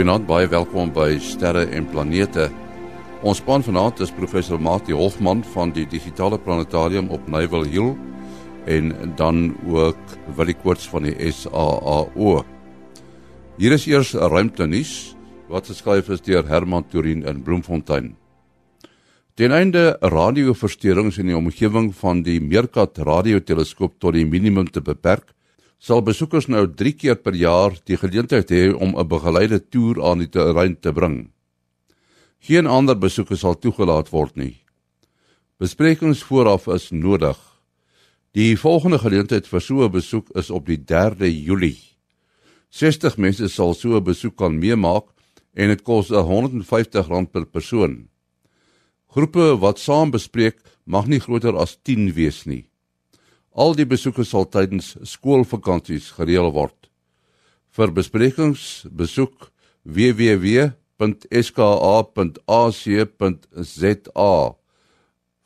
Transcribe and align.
Goeienaand, 0.00 0.24
baie 0.24 0.46
welkom 0.48 0.88
by 0.96 1.18
Sterre 1.20 1.66
en 1.76 1.84
Planete. 1.84 2.46
Ons 3.20 3.42
span 3.42 3.60
vanaand 3.60 3.98
is 4.00 4.12
professor 4.16 4.56
Mati 4.56 4.94
Hofman 4.96 5.42
van 5.52 5.74
die 5.76 5.82
Digitale 5.84 6.38
Planetarium 6.40 7.10
op 7.12 7.26
Naval 7.28 7.66
Hill 7.68 7.90
en 8.64 8.94
dan 9.18 9.50
ook 9.68 10.14
Willie 10.38 10.56
Koorts 10.56 10.88
van 10.88 11.04
die 11.04 11.12
SAAO. 11.28 12.46
Hier 13.58 13.76
is 13.76 13.84
eers 13.86 14.14
'n 14.14 14.24
ruimtenuus 14.24 15.16
wat 15.50 15.68
geskryf 15.68 16.08
is 16.08 16.24
deur 16.24 16.48
Herman 16.48 16.88
Turin 16.88 17.22
in 17.22 17.42
Bloemfontein. 17.42 18.16
Ten 19.34 19.52
einde 19.52 19.98
radioversteurings 20.00 21.18
in 21.18 21.26
die 21.26 21.36
omgewing 21.36 21.94
van 21.94 22.22
die 22.22 22.40
Meerkat 22.40 22.98
radioteleskoop 22.98 23.98
tot 23.98 24.14
die 24.14 24.24
minimum 24.24 24.70
te 24.70 24.80
beperk, 24.80 25.34
sal 25.80 26.02
besoekers 26.04 26.46
nou 26.52 26.66
3 26.68 26.92
keer 26.92 27.16
per 27.16 27.34
jaar 27.34 27.72
die 27.88 27.96
geleentheid 27.96 28.50
hê 28.52 28.68
om 28.76 28.92
'n 28.96 29.08
begeleide 29.08 29.60
toer 29.60 30.04
aan 30.04 30.18
die 30.18 30.28
terrein 30.28 30.76
te 30.76 30.92
bring. 30.92 31.32
Geen 32.40 32.66
ander 32.66 32.96
besoekers 32.96 33.40
sal 33.40 33.54
toegelaat 33.54 34.10
word 34.12 34.36
nie. 34.36 34.60
Besprekings 35.58 36.22
vooraf 36.22 36.66
is 36.68 36.90
nodig. 36.90 37.38
Die 38.32 38.56
volgende 38.56 38.98
geleentheid 38.98 39.46
vir 39.46 39.60
so 39.60 39.84
'n 39.84 39.90
besoek 39.90 40.30
is 40.36 40.50
op 40.50 40.66
die 40.66 40.78
3de 40.78 41.28
Julie. 41.42 41.78
60 42.70 43.16
mense 43.16 43.48
sal 43.48 43.74
so 43.74 43.96
'n 43.96 44.04
besoek 44.04 44.36
kan 44.36 44.58
meemaak 44.58 45.04
en 45.54 45.68
dit 45.68 45.82
kos 45.82 46.10
R150 46.10 47.30
per 47.32 47.46
persoon. 47.46 48.08
Groepe 49.08 49.58
wat 49.58 49.78
saam 49.78 50.10
bespreek 50.10 50.56
mag 50.84 51.06
nie 51.06 51.20
groter 51.20 51.56
as 51.56 51.78
10 51.82 52.12
wees 52.14 52.46
nie. 52.46 52.69
Al 53.50 53.74
die 53.74 53.86
besoeke 53.86 54.22
sal 54.24 54.46
tydens 54.46 54.94
skoolvakansies 55.02 56.12
gereël 56.14 56.52
word. 56.54 56.88
Vir 57.74 57.90
besprekings 57.94 58.86
besoek 58.86 59.50
www.ska.ac.za 59.82 60.70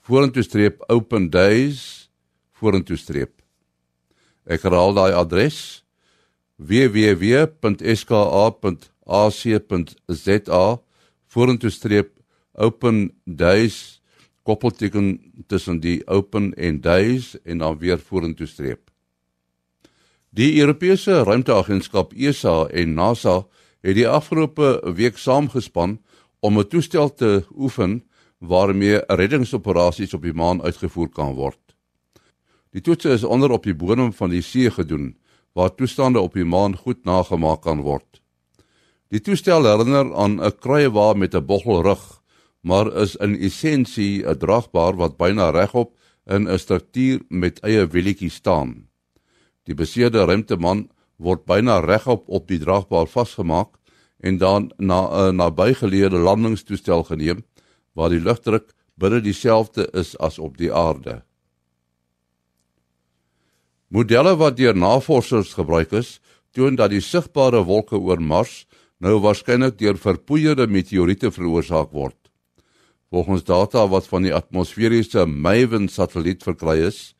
vorentoe 0.04 0.44
streep 0.44 0.82
open 0.92 1.30
days 1.32 2.08
vorentoe 2.60 2.96
streep. 3.00 3.32
Ek 4.44 4.60
herhaal 4.66 4.92
daai 4.96 5.12
adres 5.16 5.82
www.ska.ac.za 6.60 7.64
vorentoe 11.34 11.72
streep 11.72 12.10
open 12.54 13.10
days 13.24 14.00
koppelteken 14.44 15.08
tussen 15.48 15.80
die 15.80 16.02
open 16.06 16.52
en 16.54 16.80
days 16.80 17.34
en 17.44 17.58
dan 17.58 17.78
weer 17.80 17.98
vorentoe 17.98 18.46
streep. 18.46 18.90
Die 20.34 20.60
Europese 20.60 21.22
Ruimteagentskap 21.22 22.12
ESA 22.12 22.66
en 22.66 22.94
NASA 22.94 23.44
het 23.84 23.96
die 23.96 24.08
afgelope 24.08 24.80
week 24.96 25.18
saamgespan 25.18 25.98
om 26.40 26.58
'n 26.58 26.68
toestel 26.68 27.14
te 27.14 27.44
oefen 27.56 28.02
waarmee 28.38 29.02
reddingsoperasies 29.06 30.14
op 30.14 30.22
die 30.22 30.32
maan 30.32 30.62
uitgevoer 30.62 31.08
kan 31.08 31.34
word. 31.34 31.60
Die 32.70 32.80
toetse 32.80 33.08
is 33.14 33.24
onder 33.24 33.50
op 33.50 33.62
die 33.62 33.74
bodem 33.74 34.12
van 34.12 34.30
die 34.30 34.42
see 34.42 34.70
gedoen 34.70 35.16
waar 35.52 35.74
toestande 35.74 36.20
op 36.20 36.34
die 36.34 36.44
maan 36.44 36.76
goed 36.76 37.04
nagemaak 37.04 37.62
kan 37.62 37.80
word. 37.80 38.20
Die 39.08 39.20
toestel 39.20 39.64
herinner 39.64 40.14
aan 40.14 40.40
'n 40.42 40.58
kruiewa 40.58 41.12
met 41.14 41.34
'n 41.34 41.46
boggelrug 41.46 42.22
maar 42.64 42.88
is 42.96 43.16
in 43.20 43.36
essensie 43.36 44.24
'n 44.24 44.38
dragbaar 44.38 44.96
wat 44.96 45.16
byna 45.16 45.50
regop 45.50 45.92
in 46.26 46.48
'n 46.48 46.58
struktuur 46.58 47.20
met 47.28 47.60
eie 47.60 47.86
wielietjie 47.86 48.30
staan. 48.30 48.88
Die 49.64 49.74
beseerde 49.74 50.24
ruimteman 50.24 50.88
word 51.16 51.44
byna 51.44 51.78
regop 51.80 52.28
op 52.28 52.48
die 52.48 52.58
dragbaar 52.58 53.06
vasgemaak 53.06 53.68
en 54.20 54.38
dan 54.38 54.72
na 54.76 55.28
'n 55.28 55.36
nabygeleede 55.36 56.16
landingstoestel 56.16 57.04
geneem 57.04 57.44
waar 57.92 58.10
die 58.10 58.20
lugdruk 58.20 58.72
binne 58.94 59.20
dieselfde 59.20 59.88
is 59.92 60.18
as 60.18 60.38
op 60.38 60.56
die 60.56 60.72
aarde. 60.72 61.22
Modelle 63.88 64.36
wat 64.36 64.56
deur 64.56 64.76
navorsers 64.76 65.52
gebruik 65.54 65.92
is, 65.92 66.20
toon 66.50 66.74
dat 66.74 66.90
die 66.90 67.00
sigbare 67.00 67.64
wolke 67.64 67.98
oor 67.98 68.20
Mars 68.22 68.66
nou 68.98 69.20
waarskynlik 69.20 69.78
deur 69.78 69.98
verpoeierde 69.98 70.66
meteoriete 70.66 71.30
veroorsaak 71.30 71.92
word. 71.92 72.23
Volgens 73.14 73.44
data 73.44 73.88
wat 73.88 74.08
van 74.10 74.24
die 74.26 74.32
atmosferiese 74.34 75.22
Maven 75.26 75.84
satelliet 75.86 76.40
verkry 76.42 76.80
is, 76.82 77.12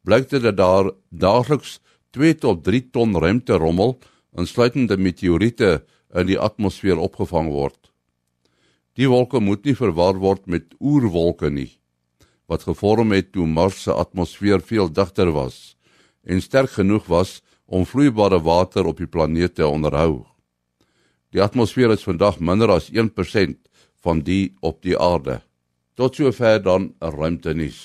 blyk 0.00 0.30
dit 0.30 0.40
dat 0.40 0.56
daar 0.56 0.86
daagliks 1.12 1.74
2 2.16 2.38
tot 2.40 2.62
3 2.64 2.78
ton 2.94 3.12
ruimterommel, 3.20 3.98
insluitende 4.32 4.96
meteoriete, 4.96 5.82
in 6.16 6.30
die 6.30 6.38
atmosfeer 6.40 6.96
opgevang 6.96 7.50
word. 7.52 7.90
Die 8.96 9.10
wolke 9.12 9.42
moet 9.44 9.68
nie 9.68 9.76
verwar 9.76 10.16
word 10.22 10.48
met 10.48 10.72
oerwolke 10.80 11.50
nie, 11.52 11.68
wat 12.48 12.64
gevorm 12.64 13.12
het 13.12 13.34
toe 13.36 13.44
Mars 13.44 13.82
se 13.84 13.92
atmosfeer 13.92 14.64
veel 14.64 14.88
digter 14.88 15.34
was 15.36 15.74
en 16.24 16.40
sterk 16.40 16.78
genoeg 16.78 17.04
was 17.12 17.42
om 17.68 17.84
vloeibare 17.84 18.40
water 18.40 18.88
op 18.88 19.04
die 19.04 19.10
planeet 19.10 19.58
te 19.60 19.68
onderhou. 19.68 20.24
Die 21.28 21.44
atmosfeer 21.44 21.92
is 21.92 22.08
vandag 22.08 22.40
minder 22.40 22.72
as 22.72 22.88
1% 22.88 23.61
van 24.02 24.22
die 24.26 24.54
op 24.60 24.82
die 24.82 24.98
aarde. 24.98 25.40
Tot 25.94 26.16
sover 26.16 26.62
dan 26.62 26.94
'n 27.00 27.10
ruimtenis. 27.10 27.78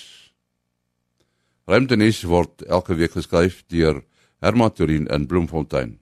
Ruimtenis 1.65 2.23
word 2.23 2.61
elke 2.61 2.95
week 2.95 3.11
geskryf 3.11 3.63
deur 3.67 4.03
Herman 4.39 4.71
Turin 4.71 5.07
in 5.07 5.27
Bloemfontein. 5.27 5.99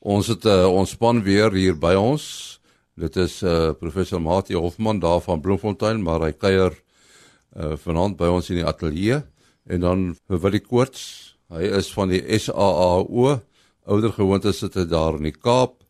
Ons 0.00 0.26
het 0.26 0.44
uh, 0.44 0.66
ons 0.66 0.90
span 0.90 1.22
weer 1.22 1.52
hier 1.52 1.76
by 1.78 1.94
ons. 1.94 2.58
Dit 2.96 3.16
is 3.16 3.42
uh, 3.42 3.72
professor 3.72 4.20
Mati 4.20 4.54
Hofman 4.54 5.00
daar 5.00 5.20
van 5.20 5.40
Bloemfontein, 5.40 6.02
maar 6.02 6.20
hy 6.20 6.32
kuier 6.32 6.72
uh, 7.56 7.76
vanaand 7.76 8.16
by 8.16 8.26
ons 8.26 8.50
in 8.50 8.56
die 8.56 8.66
ateljee 8.66 9.22
en 9.68 9.80
dan 9.80 10.16
vir 10.26 10.40
Willie 10.40 10.64
Koorts. 10.64 11.36
Hy 11.48 11.68
is 11.78 11.92
van 11.92 12.08
die 12.08 12.22
SAAO. 12.38 13.40
Ouder 13.86 14.12
gewoonte 14.12 14.52
sit 14.52 14.74
hy 14.74 14.84
daar 14.88 15.18
in 15.18 15.28
die 15.28 15.36
Kaap 15.36 15.80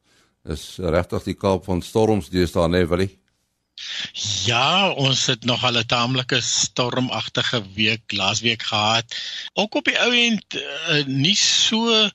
is 0.44 0.78
regtig 0.78 1.22
die 1.24 1.34
Kaap 1.34 1.64
van 1.64 1.82
storms 1.82 2.30
deesdae 2.32 2.68
nê 2.68 2.84
Willie? 2.88 3.18
Ja, 4.44 4.90
ons 4.92 5.26
het 5.26 5.44
nog 5.48 5.64
al 5.64 5.78
'n 5.80 5.86
taamlike 5.86 6.40
stormagtige 6.40 7.62
week 7.74 8.12
laasweek 8.12 8.62
gehad. 8.62 9.16
Ook 9.52 9.74
op 9.74 9.84
die 9.84 9.98
ou 10.00 10.12
end 10.12 10.44
uh, 10.54 11.04
nie 11.06 11.36
so 11.36 12.10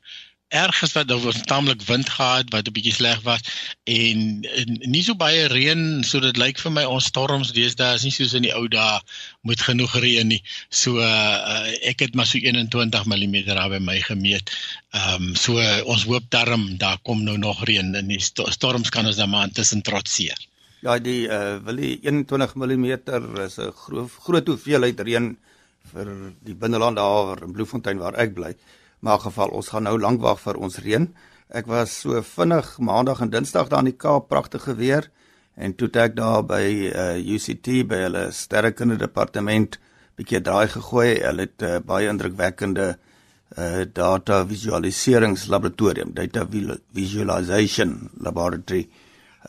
erg 0.55 0.81
as 0.85 0.93
wat 0.95 1.07
daar 1.09 1.21
was 1.23 1.41
taamlik 1.49 1.83
wind 1.89 2.09
gehad 2.09 2.51
wat 2.53 2.67
'n 2.67 2.75
bietjie 2.75 2.93
sleg 2.95 3.21
was 3.27 3.41
en, 3.83 4.19
en 4.59 4.77
nie 4.93 5.03
so 5.03 5.15
baie 5.19 5.47
reën 5.51 6.03
so 6.09 6.19
dit 6.23 6.37
lyk 6.37 6.59
vir 6.63 6.73
my 6.77 6.85
ons 6.95 7.09
storms 7.11 7.51
deesdae 7.57 7.95
is 7.99 8.05
nie 8.07 8.15
soos 8.15 8.33
in 8.39 8.47
die 8.47 8.53
ou 8.55 8.67
dae 8.67 8.99
moet 9.45 9.61
genoeg 9.61 9.93
reën 10.03 10.27
nie. 10.27 10.41
So 10.69 10.97
uh, 11.01 11.69
ek 11.91 12.05
het 12.05 12.15
maar 12.15 12.29
so 12.29 12.39
21 12.41 13.05
mm 13.05 13.37
daar 13.51 13.69
by 13.69 13.79
my 13.79 13.99
gemeet. 14.01 14.51
Ehm 14.95 15.29
um, 15.29 15.35
so 15.35 15.59
uh, 15.59 15.81
ons 15.85 16.05
hoop 16.09 16.29
darm 16.29 16.77
daar 16.81 16.97
kom 17.03 17.23
nou 17.23 17.37
nog 17.37 17.63
reën 17.69 17.95
en 17.95 18.07
die 18.07 18.21
sto 18.21 18.49
storms 18.49 18.89
kan 18.89 19.05
ons 19.05 19.19
dan 19.21 19.29
maar 19.29 19.47
intussen 19.49 19.81
trotseer. 19.81 20.39
Ja, 20.85 20.99
die 20.99 21.25
uh, 21.27 21.57
wil 21.65 21.81
die 21.81 21.99
21 22.03 22.55
mm 22.55 22.85
is 23.45 23.57
'n 23.59 23.71
groot 23.83 24.11
groot 24.27 24.47
hoeveelheid 24.47 24.99
reën 24.99 25.35
vir 25.93 26.09
die 26.45 26.55
binneland 26.55 26.97
daar 26.97 27.43
in 27.43 27.53
Bloemfontein 27.53 28.01
waar 28.01 28.17
ek 28.21 28.33
bly. 28.33 28.53
Maar 28.99 29.19
in 29.19 29.25
geval 29.27 29.53
ons 29.59 29.69
gaan 29.73 29.83
nou 29.83 29.97
lank 29.99 30.21
wag 30.21 30.39
vir 30.41 30.57
ons 30.57 30.77
reën. 30.81 31.07
Ek 31.53 31.67
was 31.69 31.93
so 32.01 32.21
vinnig 32.25 32.77
maandag 32.79 33.21
en 33.21 33.33
dinsdag 33.33 33.69
daar 33.69 33.83
in 33.85 33.91
die 33.91 33.99
Kaap 33.99 34.29
pragtige 34.29 34.75
weer 34.75 35.09
en 35.55 35.75
toe 35.75 35.87
ek 36.03 36.15
daar 36.17 36.43
by 36.43 36.65
uh, 36.91 37.15
UCT 37.15 37.85
by 37.87 38.01
hulle 38.07 38.23
sterrekunde 38.35 38.97
departement 38.99 39.77
bietjie 40.19 40.41
draai 40.43 40.67
gegooi. 40.73 41.21
Hulle 41.21 41.47
het 41.47 41.63
uh, 41.63 41.77
baie 41.85 42.09
indrukwekkende 42.11 42.87
uh, 42.95 43.83
data 43.87 44.43
visualiseringslaboratorium, 44.47 46.13
data 46.17 46.45
visualization 46.91 47.97
laboratory 48.19 48.87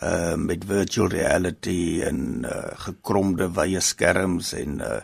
uh, 0.03 0.35
met 0.35 0.65
virtual 0.67 1.09
reality 1.09 2.03
en 2.05 2.45
uh, 2.45 2.63
gekromde 2.87 3.51
wye 3.57 3.81
skerms 3.81 4.53
en 4.53 4.81
uh, 4.81 4.99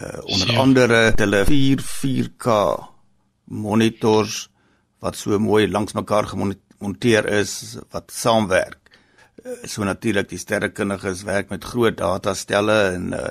uh, 0.00 0.18
onder 0.24 0.56
andere 0.58 1.02
hulle 1.16 1.44
4 1.48 1.84
4K 1.86 2.56
monitors 3.50 4.48
wat 5.00 5.16
so 5.16 5.38
mooi 5.38 5.66
langs 5.68 5.96
mekaar 5.96 6.28
gemonteer 6.30 7.26
is 7.40 7.78
wat 7.90 8.12
saamwerk. 8.14 8.78
Eh, 9.44 9.66
so 9.68 9.84
natuurlik 9.84 10.28
die 10.28 10.38
sterrekundiges 10.38 11.24
werk 11.28 11.50
met 11.50 11.64
groot 11.64 11.96
datastelle 11.96 12.78
en 12.94 13.12
uh, 13.16 13.26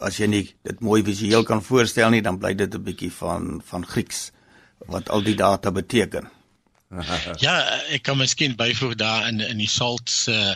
as 0.00 0.18
jy 0.20 0.28
nie 0.30 0.44
dit 0.66 0.80
mooi 0.84 1.02
visueel 1.04 1.44
kan 1.44 1.62
voorstel 1.64 2.10
nie 2.14 2.22
dan 2.22 2.38
bly 2.38 2.54
dit 2.54 2.74
'n 2.74 2.82
bietjie 2.82 3.12
van 3.12 3.62
van 3.64 3.86
Grieks 3.86 4.30
wat 4.86 5.08
al 5.10 5.22
die 5.22 5.34
data 5.34 5.70
beteken. 5.70 6.30
ja, 7.46 7.56
ek 7.92 8.02
kan 8.02 8.16
miskien 8.16 8.56
byvoeg 8.56 8.94
daar 8.94 9.28
in 9.28 9.40
in 9.40 9.58
die 9.58 9.68
SALT 9.68 10.10
se 10.10 10.32
uh, 10.32 10.54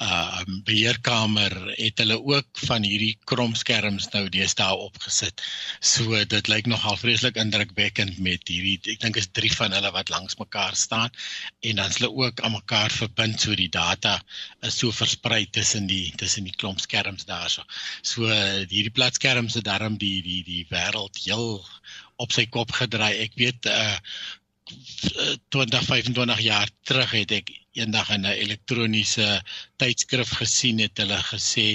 uh 0.00 0.42
beheerkamer 0.66 1.54
het 1.76 1.98
hulle 1.98 2.18
ook 2.22 2.60
van 2.68 2.84
hierdie 2.86 3.16
kromskerms 3.26 4.08
nou 4.12 4.24
deesdae 4.30 4.76
opgesit. 4.84 5.42
So 5.80 6.18
dit 6.34 6.50
lyk 6.52 6.68
nogal 6.70 6.98
vreeslik 7.00 7.38
indrukwekkend 7.40 8.20
met 8.22 8.46
hierdie 8.46 8.78
ek 8.94 9.02
dink 9.02 9.18
is 9.18 9.30
drie 9.34 9.50
van 9.54 9.74
hulle 9.74 9.90
wat 9.94 10.12
langs 10.14 10.38
mekaar 10.38 10.76
staan 10.78 11.10
en 11.66 11.82
dan 11.82 11.90
is 11.90 11.98
hulle 11.98 12.12
ook 12.24 12.40
aan 12.40 12.54
mekaar 12.54 12.94
verbind 12.94 13.40
so 13.42 13.56
die 13.58 13.70
data 13.74 14.18
is 14.62 14.78
so 14.78 14.94
versprei 14.94 15.46
tussen 15.50 15.90
die 15.90 16.12
tussen 16.16 16.46
die 16.46 16.54
klomp 16.54 16.80
skerms 16.80 17.26
daarso. 17.26 17.66
So 18.02 18.30
hierdie 18.30 18.94
platskerms 18.94 19.58
het 19.58 19.66
daarom 19.66 19.98
die 19.98 20.22
die 20.22 20.42
die 20.46 20.66
wêreld 20.70 21.18
heel 21.24 21.64
op 22.18 22.34
sy 22.34 22.46
kop 22.50 22.72
gedraai. 22.74 23.14
Ek 23.26 23.36
weet 23.38 23.66
uh 23.70 23.96
20 25.48 25.84
25 25.84 26.40
jaar 26.40 26.70
terug 26.82 27.10
het 27.10 27.32
ek 27.32 27.50
eendag 27.78 28.10
in 28.10 28.26
'n 28.26 28.38
elektroniese 28.44 29.42
tydskrif 29.76 30.30
gesien 30.40 30.78
het 30.82 30.98
hulle 30.98 31.18
gesê 31.30 31.66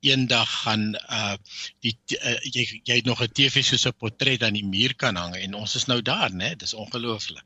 eendag 0.00 0.50
gaan 0.62 0.94
uh 0.94 1.36
die 1.80 1.96
uh, 2.20 2.38
jy 2.42 2.80
jy 2.84 2.94
het 3.00 3.04
nog 3.04 3.22
'n 3.22 3.32
TV 3.32 3.64
soos 3.64 3.86
'n 3.86 3.98
portret 3.98 4.42
aan 4.42 4.58
die 4.58 4.66
muur 4.66 4.94
kan 4.94 5.16
hang 5.16 5.36
en 5.36 5.54
ons 5.54 5.74
is 5.74 5.86
nou 5.86 6.02
daar 6.02 6.30
né? 6.30 6.56
Dis 6.56 6.74
ongelooflik. 6.74 7.44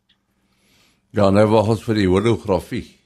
Ja 1.13 1.31
nou 1.31 1.47
wag 1.47 1.67
ons 1.67 1.83
vir 1.83 1.95
die 1.95 2.09
holografie 2.09 3.00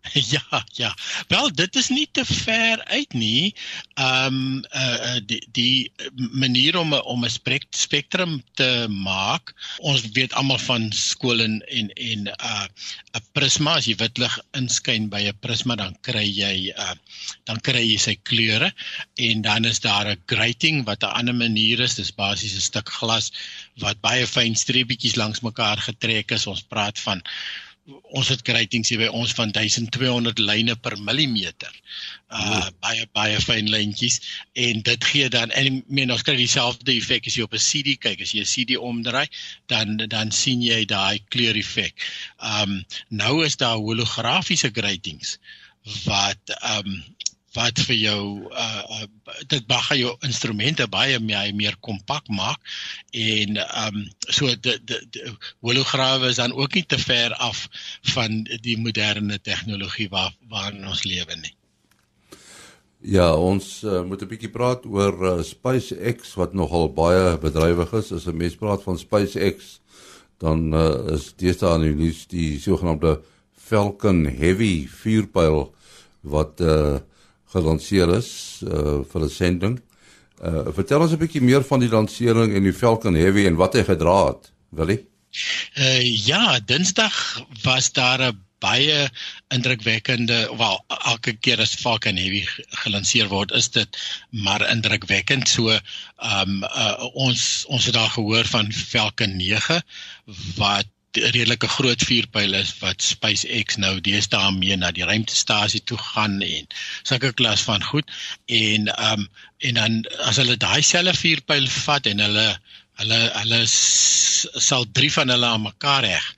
Ja, 0.12 0.64
ja. 0.72 0.94
Wel, 1.28 1.52
dit 1.52 1.76
is 1.76 1.88
nie 1.88 2.08
te 2.12 2.24
ver 2.24 2.84
uit 2.84 3.12
nie. 3.12 3.54
Ehm 3.94 4.34
um, 4.34 4.64
uh 4.72 5.18
die 5.26 5.40
die 5.52 5.92
manier 6.32 6.78
om 6.78 6.92
om 6.94 7.24
'n 7.24 7.30
spektrum 7.70 8.42
te 8.54 8.86
maak. 8.88 9.54
Ons 9.78 10.10
weet 10.12 10.32
almal 10.32 10.58
van 10.58 10.92
skole 10.92 11.44
en 11.44 11.60
en 11.68 11.90
en 11.90 12.26
uh 12.26 12.66
'n 13.14 13.24
prisma 13.32 13.76
as 13.76 13.86
jy 13.86 13.96
wit 13.96 14.18
lig 14.18 14.38
inskyn 14.56 15.08
by 15.08 15.22
'n 15.28 15.38
prisma 15.40 15.76
dan 15.76 15.96
kry 16.00 16.24
jy 16.24 16.72
uh 16.76 16.94
dan 17.44 17.60
kry 17.60 17.84
jy 17.84 17.98
sy 17.98 18.16
kleure 18.22 18.72
en 19.14 19.42
dan 19.42 19.64
is 19.64 19.80
daar 19.80 20.08
'n 20.08 20.22
grating 20.26 20.84
wat 20.84 21.02
'n 21.02 21.12
ander 21.12 21.34
manier 21.34 21.80
is. 21.80 21.94
Dis 21.94 22.12
basies 22.12 22.56
'n 22.56 22.60
stuk 22.60 22.88
glas 22.88 23.32
wat 23.78 24.00
baie 24.00 24.26
fyn 24.26 24.54
streepietjies 24.56 25.16
langs 25.16 25.40
mekaar 25.40 25.76
getrek 25.76 26.30
is. 26.32 26.46
Ons 26.46 26.62
praat 26.62 26.98
van 26.98 27.22
ons 28.16 28.28
het 28.32 28.42
gratings 28.46 28.90
hier 28.92 29.00
by 29.02 29.08
ons 29.20 29.32
van 29.38 29.52
1200 29.54 30.40
lyne 30.42 30.76
per 30.84 30.96
millimeter. 31.08 31.72
Uh 32.30 32.66
baie 32.84 33.06
baie 33.16 33.38
fyn 33.42 33.70
lyntjies 33.72 34.20
en 34.66 34.82
dit 34.86 35.06
gee 35.12 35.28
dan 35.32 35.54
en 35.58 35.80
men 35.88 36.14
ons 36.14 36.24
kry 36.26 36.36
dieselfde 36.38 36.94
effek 36.94 37.26
as 37.30 37.38
jy 37.38 37.46
op 37.46 37.54
'n 37.58 37.64
CD 37.66 37.96
kyk. 38.06 38.22
As 38.26 38.34
jy 38.34 38.44
'n 38.44 38.52
CD 38.54 38.76
omdraai, 38.90 39.26
dan 39.72 39.96
dan 40.08 40.30
sien 40.30 40.62
jy 40.62 40.84
daai 40.84 41.18
kleur 41.28 41.56
effek. 41.56 42.06
Um 42.40 42.84
nou 43.08 43.44
is 43.44 43.56
daar 43.56 43.78
holografiese 43.78 44.70
gratings 44.74 45.38
wat 46.04 46.56
um 46.76 47.02
wat 47.54 47.80
vir 47.86 47.96
jou 47.98 48.22
uh, 48.50 48.82
uh 49.00 49.06
dit 49.50 49.64
mag 49.68 49.88
jou 49.96 50.12
instrumente 50.26 50.86
baie 50.90 51.18
meer 51.18 51.54
meer 51.54 51.76
kompak 51.80 52.28
maak 52.28 52.60
en 53.12 53.56
ehm 53.56 53.96
um, 53.96 54.04
so 54.28 54.54
die 54.54 54.76
holograwe 55.60 56.30
is 56.30 56.38
dan 56.38 56.52
ook 56.52 56.74
nie 56.74 56.84
te 56.86 56.98
ver 56.98 57.34
af 57.34 57.68
van 58.14 58.44
die 58.62 58.76
moderne 58.78 59.38
tegnologie 59.38 60.08
waar 60.10 60.34
waarin 60.48 60.86
ons 60.86 61.04
lewe 61.04 61.36
nie. 61.36 61.54
Ja, 63.00 63.32
ons 63.34 63.82
uh, 63.82 64.02
moet 64.04 64.22
'n 64.22 64.28
bietjie 64.28 64.52
praat 64.52 64.84
oor 64.86 65.14
uh, 65.24 65.42
SpaceX 65.42 66.34
wat 66.36 66.52
nogal 66.52 66.92
baie 66.92 67.38
bedrywig 67.40 67.92
is. 67.92 68.12
As 68.12 68.26
'n 68.26 68.36
mens 68.36 68.54
praat 68.54 68.82
van 68.82 68.98
SpaceX, 68.98 69.80
dan 70.38 70.74
uh, 70.74 71.14
is 71.14 71.32
dit 71.36 71.58
dan 71.58 71.80
die 71.80 72.14
die 72.28 72.60
sogenaamde 72.60 73.22
Falcon 73.56 74.26
Heavy 74.26 74.86
vuurpyl 74.88 75.72
wat 76.20 76.60
uh 76.60 77.00
gelanseer 77.52 78.12
is 78.16 78.30
uh 78.64 79.00
vir 79.12 79.22
'n 79.24 79.30
sending. 79.30 79.80
Uh 80.42 80.72
vertel 80.74 81.00
ons 81.00 81.12
'n 81.12 81.22
bietjie 81.22 81.42
meer 81.42 81.64
van 81.64 81.80
die 81.80 81.92
lansering 81.92 82.54
en 82.54 82.62
die 82.62 82.76
Falcon 82.76 83.14
Heavy 83.14 83.46
en 83.46 83.56
wat 83.56 83.74
hy 83.74 83.84
gedra 83.84 84.18
het, 84.26 84.52
Willie? 84.70 85.06
Uh 85.76 86.26
ja, 86.26 86.60
Dinsdag 86.60 87.42
was 87.62 87.92
daar 87.92 88.32
'n 88.32 88.38
baie 88.60 89.08
indrukwekkende 89.48 90.38
wel 90.56 90.84
elke 90.88 91.32
keer 91.32 91.60
as 91.64 91.74
Falcon 91.74 92.16
Heavy 92.20 92.44
gelanseer 92.84 93.28
word 93.32 93.52
is 93.56 93.70
dit 93.72 94.00
maar 94.30 94.64
indrukwekkend 94.68 95.48
so 95.48 95.72
ehm 95.72 95.82
um, 96.44 96.64
uh, 96.64 97.08
ons 97.26 97.64
ons 97.68 97.84
het 97.88 97.96
daar 97.96 98.12
gehoor 98.16 98.44
van 98.52 98.72
Falcon 98.72 99.36
9 99.36 99.80
wat 100.60 100.88
redelike 101.18 101.68
groot 101.68 102.02
vuurpyl 102.06 102.54
is 102.54 102.72
wat 102.80 103.02
SpaceX 103.02 103.78
nou 103.82 103.96
deesdae 104.00 104.52
mee 104.56 104.76
na 104.76 104.90
die 104.94 105.06
ruimtestasie 105.06 105.82
toe 105.90 105.98
gaan 105.98 106.38
en 106.46 106.68
sulke 107.02 107.32
klas 107.40 107.64
van 107.66 107.82
goed 107.92 108.10
en 108.46 108.90
ehm 108.94 109.20
um, 109.20 109.30
en 109.68 109.76
dan 109.76 109.96
as 110.24 110.38
hulle 110.40 110.56
daai 110.56 110.80
selfe 110.82 111.20
vuurpyl 111.20 111.66
vat 111.68 112.06
en 112.08 112.22
hulle 112.24 112.46
hulle 113.00 113.18
hulle 113.34 113.60
sal 113.68 114.86
drie 114.98 115.10
van 115.12 115.32
hulle 115.34 115.46
aan 115.46 115.66
mekaar 115.66 116.06
reg 116.06 116.30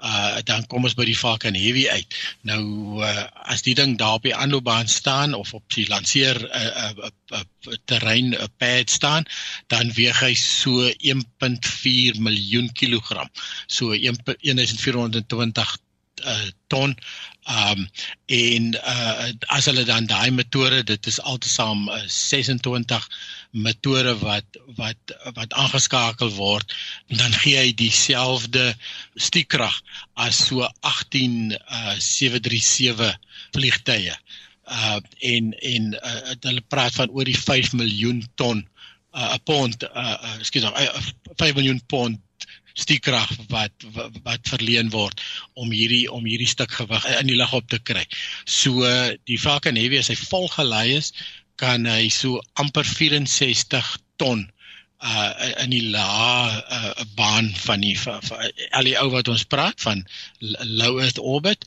uh 0.00 0.40
dan 0.44 0.66
kom 0.66 0.84
ons 0.88 0.96
by 0.96 1.04
die 1.04 1.16
Falcon 1.16 1.54
Heavy 1.54 1.86
uit. 1.88 2.16
Nou 2.48 2.62
uh 3.04 3.26
as 3.52 3.62
die 3.66 3.74
ding 3.74 3.98
daar 4.00 4.18
op 4.20 4.24
die 4.28 4.34
aanloopbaan 4.36 4.88
staan 4.88 5.34
of 5.34 5.54
op 5.54 5.64
die 5.74 5.86
lanseer 5.88 6.40
'n 6.40 6.48
uh, 6.48 6.90
uh, 7.04 7.10
uh, 7.36 7.42
uh, 7.68 7.76
terrein 7.84 8.32
uh, 8.32 8.48
pad 8.56 8.90
staan, 8.90 9.24
dan 9.66 9.92
weeg 9.92 10.20
hy 10.20 10.34
so 10.34 10.88
1.4 10.88 12.20
miljoen 12.20 12.72
kilogram. 12.72 13.28
So 13.66 13.92
1420 13.92 15.76
uh 16.24 16.48
ton 16.66 16.96
um 17.48 17.88
en 18.26 18.74
uh 18.74 19.28
as 19.56 19.64
hulle 19.70 19.84
dan 19.84 20.06
daai 20.06 20.30
metode 20.30 20.82
dit 20.84 21.06
is 21.06 21.20
altesaam 21.20 21.88
uh, 21.88 22.02
26 22.06 23.08
metode 23.50 24.14
wat 24.22 24.58
wat 24.78 25.14
wat 25.34 25.54
aangeskakel 25.58 26.30
word 26.36 26.74
dan 27.08 27.32
gee 27.42 27.58
hy 27.58 27.72
dieselfde 27.74 28.70
stiekrag 29.16 29.74
as 30.14 30.46
so 30.46 30.68
18 30.86 31.56
uh 31.58 31.96
737 31.98 33.16
vliegtye 33.56 34.14
uh 34.70 34.98
en 35.34 35.52
en 35.74 35.92
uh, 35.98 36.34
hulle 36.46 36.66
praat 36.68 36.94
van 36.94 37.10
oor 37.10 37.26
die 37.26 37.38
5 37.38 37.72
miljoen 37.74 38.22
ton 38.34 38.62
'n 38.62 38.66
uh, 39.18 39.38
pond 39.44 39.82
uh, 39.82 40.16
ekskuus 40.38 40.68
uh, 40.70 41.00
5 41.36 41.54
miljoen 41.58 41.82
pond 41.86 42.20
stiekrag 42.78 43.30
wat, 43.48 43.72
wat 43.94 44.18
wat 44.22 44.48
verleen 44.52 44.90
word 44.94 45.20
om 45.58 45.72
hierdie 45.74 46.06
om 46.10 46.24
hierdie 46.24 46.48
stuk 46.48 46.72
gewig 46.78 47.06
in 47.18 47.30
die 47.30 47.38
lug 47.38 47.52
op 47.56 47.66
te 47.68 47.80
kry. 47.82 48.04
So 48.46 48.86
die 49.28 49.38
Falcon 49.42 49.78
Heavy 49.80 49.98
as 49.98 50.10
hy 50.12 50.16
volgelei 50.20 50.86
is, 51.00 51.12
kan 51.60 51.86
hy 51.88 52.08
so 52.14 52.40
amper 52.62 52.86
64 52.88 53.98
ton 54.20 54.48
uh 55.00 55.32
in 55.64 55.72
die 55.72 55.86
la 55.88 56.06
uh, 56.60 57.04
baan 57.16 57.46
van 57.56 57.80
die 57.80 57.94
van, 57.96 58.20
van 58.22 58.50
al 58.76 58.88
die 58.88 58.96
ou 59.00 59.08
wat 59.14 59.30
ons 59.32 59.46
praat 59.48 59.80
van 59.80 60.02
low 60.80 61.00
earth 61.00 61.20
orbit 61.34 61.64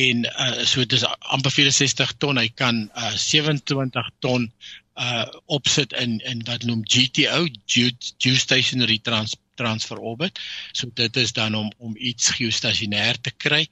en 0.00 0.24
uh 0.30 0.64
so 0.64 0.84
dis 0.88 1.04
amper 1.36 1.52
64 1.52 2.16
ton 2.24 2.40
hy 2.40 2.48
kan 2.62 2.86
uh 2.96 3.12
27 3.16 4.08
ton 4.24 4.48
uh 4.96 5.26
opsit 5.58 5.92
in 6.04 6.18
in 6.32 6.40
wat 6.48 6.64
noem 6.68 6.80
GTO 6.94 7.44
geostationary 7.68 9.00
trans 9.04 9.36
transfer 9.60 10.00
orbit. 10.12 10.40
So 10.72 10.90
dit 11.02 11.20
is 11.20 11.34
dan 11.36 11.54
om 11.58 11.70
om 11.78 11.94
iets 11.96 12.32
geostasionêr 12.38 13.20
te 13.20 13.34
kry 13.36 13.62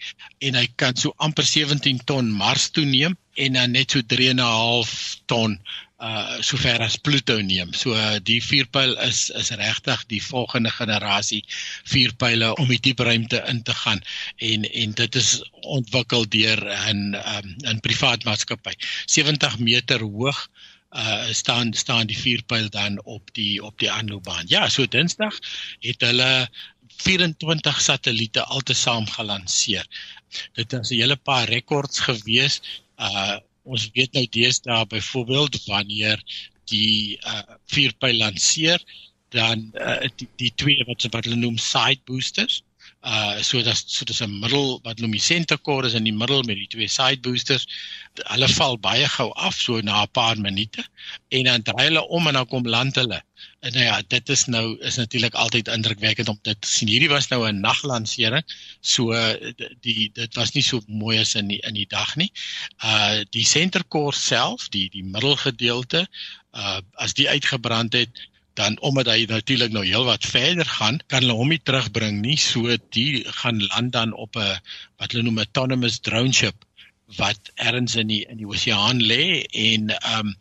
en 0.45 0.61
hy 0.61 0.67
kan 0.77 0.97
so 0.97 1.15
amper 1.17 1.47
17 1.49 2.05
ton 2.09 2.31
Mars 2.43 2.71
toe 2.71 2.87
neem 2.89 3.17
en 3.39 3.59
dan 3.59 3.77
net 3.77 3.95
so 3.95 4.03
3.5 4.15 4.97
ton 5.31 5.59
uh 5.99 6.39
sover 6.47 6.79
as 6.79 6.97
Pluto 6.97 7.41
neem. 7.43 7.73
So 7.75 7.91
uh, 7.91 8.19
die 8.23 8.39
vuurpyl 8.43 8.95
is 9.03 9.31
is 9.35 9.51
regtig 9.59 10.05
die 10.13 10.21
volgende 10.23 10.71
generasie 10.71 11.41
vuurpyle 11.91 12.53
om 12.55 12.71
die 12.71 12.79
diep 12.79 13.03
ruimte 13.03 13.43
in 13.51 13.65
te 13.67 13.75
gaan 13.75 14.03
en 14.51 14.69
en 14.69 14.95
dit 15.01 15.19
is 15.19 15.33
ontwikkel 15.67 16.29
deur 16.31 16.63
'n 16.95 17.19
um, 17.19 17.51
'n 17.75 17.83
privaat 17.83 18.25
maatskappy. 18.25 18.77
70 19.07 19.59
meter 19.59 20.07
hoog 20.07 20.39
uh 20.97 21.29
staan 21.37 21.73
staan 21.73 22.07
die 22.07 22.19
vuurpyl 22.19 22.69
dan 22.69 23.03
op 23.05 23.31
die 23.33 23.63
op 23.65 23.79
die 23.79 23.91
aanloopbaan. 23.91 24.45
Ja, 24.49 24.69
so 24.69 24.87
Dinsdag 24.87 25.39
het 25.81 26.01
hulle 26.01 26.49
24 27.03 27.81
satelliete 27.81 28.45
altesaam 28.45 29.07
gelanseer. 29.07 29.87
Dit 30.53 30.73
is 30.73 30.91
'n 30.91 31.01
hele 31.01 31.17
paar 31.17 31.49
rekords 31.49 32.01
gewees. 32.01 32.61
Uh 32.97 33.37
ons 33.63 33.91
weet 33.93 34.13
nou 34.13 34.27
deesdae 34.31 34.87
byvoorbeeld 34.87 35.65
wanneer 35.67 36.23
die 36.65 37.19
uh 37.25 37.43
vuurpyl 37.67 38.17
lanseer, 38.17 38.81
dan 39.29 39.71
uh 39.75 40.09
die, 40.17 40.29
die 40.37 40.53
twee 40.55 40.85
wat 40.87 41.05
wat 41.13 41.25
hulle 41.25 41.37
noem 41.37 41.59
side 41.59 42.01
boosters 42.05 42.63
Uh 43.07 43.39
so 43.43 43.63
dat 43.63 43.79
so 43.87 44.05
dis 44.05 44.21
'n 44.21 44.39
middel 44.41 44.81
wat 44.83 44.99
center 45.21 45.61
core 45.61 45.87
is 45.87 45.95
in 45.95 46.05
die 46.05 46.13
middel 46.13 46.43
met 46.43 46.57
die 46.57 46.67
twee 46.67 46.89
side 46.89 47.21
boosters. 47.21 47.67
Hulle 48.27 48.49
val 48.49 48.77
baie 48.79 49.07
gou 49.09 49.31
af 49.35 49.55
so 49.55 49.81
na 49.81 50.03
'n 50.03 50.11
paar 50.11 50.37
minute 50.37 50.85
en 51.29 51.45
dan 51.45 51.63
draai 51.63 51.85
hulle 51.85 52.09
om 52.09 52.27
en 52.27 52.35
dan 52.35 52.47
kom 52.47 52.67
land 52.67 52.95
hulle. 52.97 53.23
En 53.61 53.73
nou 53.73 53.85
ja, 53.85 54.03
dit 54.09 54.29
is 54.29 54.45
nou 54.45 54.79
is 54.81 54.97
natuurlik 54.97 55.35
altyd 55.35 55.69
indrukwekkend 55.69 56.29
om 56.29 56.39
dit 56.43 56.61
te 56.61 56.69
sien. 56.69 56.89
Hierdie 56.89 57.09
was 57.09 57.29
nou 57.29 57.47
'n 57.47 57.61
naglansering. 57.61 58.43
So 58.81 59.13
die 59.81 60.11
dit 60.13 60.35
was 60.35 60.53
nie 60.53 60.63
so 60.63 60.81
mooi 60.87 61.19
as 61.19 61.35
in 61.35 61.49
die, 61.49 61.61
in 61.61 61.75
die 61.75 61.87
dag 61.89 62.17
nie. 62.17 62.33
Uh 62.85 63.23
die 63.31 63.45
center 63.45 63.87
core 63.89 64.17
self, 64.17 64.69
die 64.69 64.89
die 64.91 65.05
middelgedeelte, 65.05 66.07
uh 66.53 66.81
as 66.95 67.15
die 67.15 67.29
uitgebrand 67.29 67.93
het, 67.93 68.11
dan 68.59 68.79
omdat 68.83 69.11
hy 69.13 69.25
natuurlik 69.31 69.73
nou 69.73 69.85
heelwat 69.87 70.27
verder 70.27 70.67
gaan, 70.67 71.01
kan 71.07 71.23
hulle 71.23 71.37
hom 71.39 71.53
nie 71.55 71.61
terugbring 71.63 72.21
nie. 72.25 72.37
So 72.43 72.77
die 72.95 73.25
gaan 73.41 73.63
land 73.71 73.93
dan 73.97 74.15
op 74.15 74.37
'n 74.37 74.59
wat 74.99 75.13
hulle 75.13 75.25
noem 75.27 75.39
'n 75.39 75.47
autonomous 75.47 76.01
drone 76.03 76.33
ship 76.33 76.65
wat 77.17 77.51
ergens 77.55 77.95
in 77.97 78.09
die 78.13 78.25
in 78.29 78.37
die 78.37 78.49
oseaan 78.49 79.01
lê 79.01 79.45
en 79.49 79.91
ehm 79.97 80.27
um, 80.27 80.35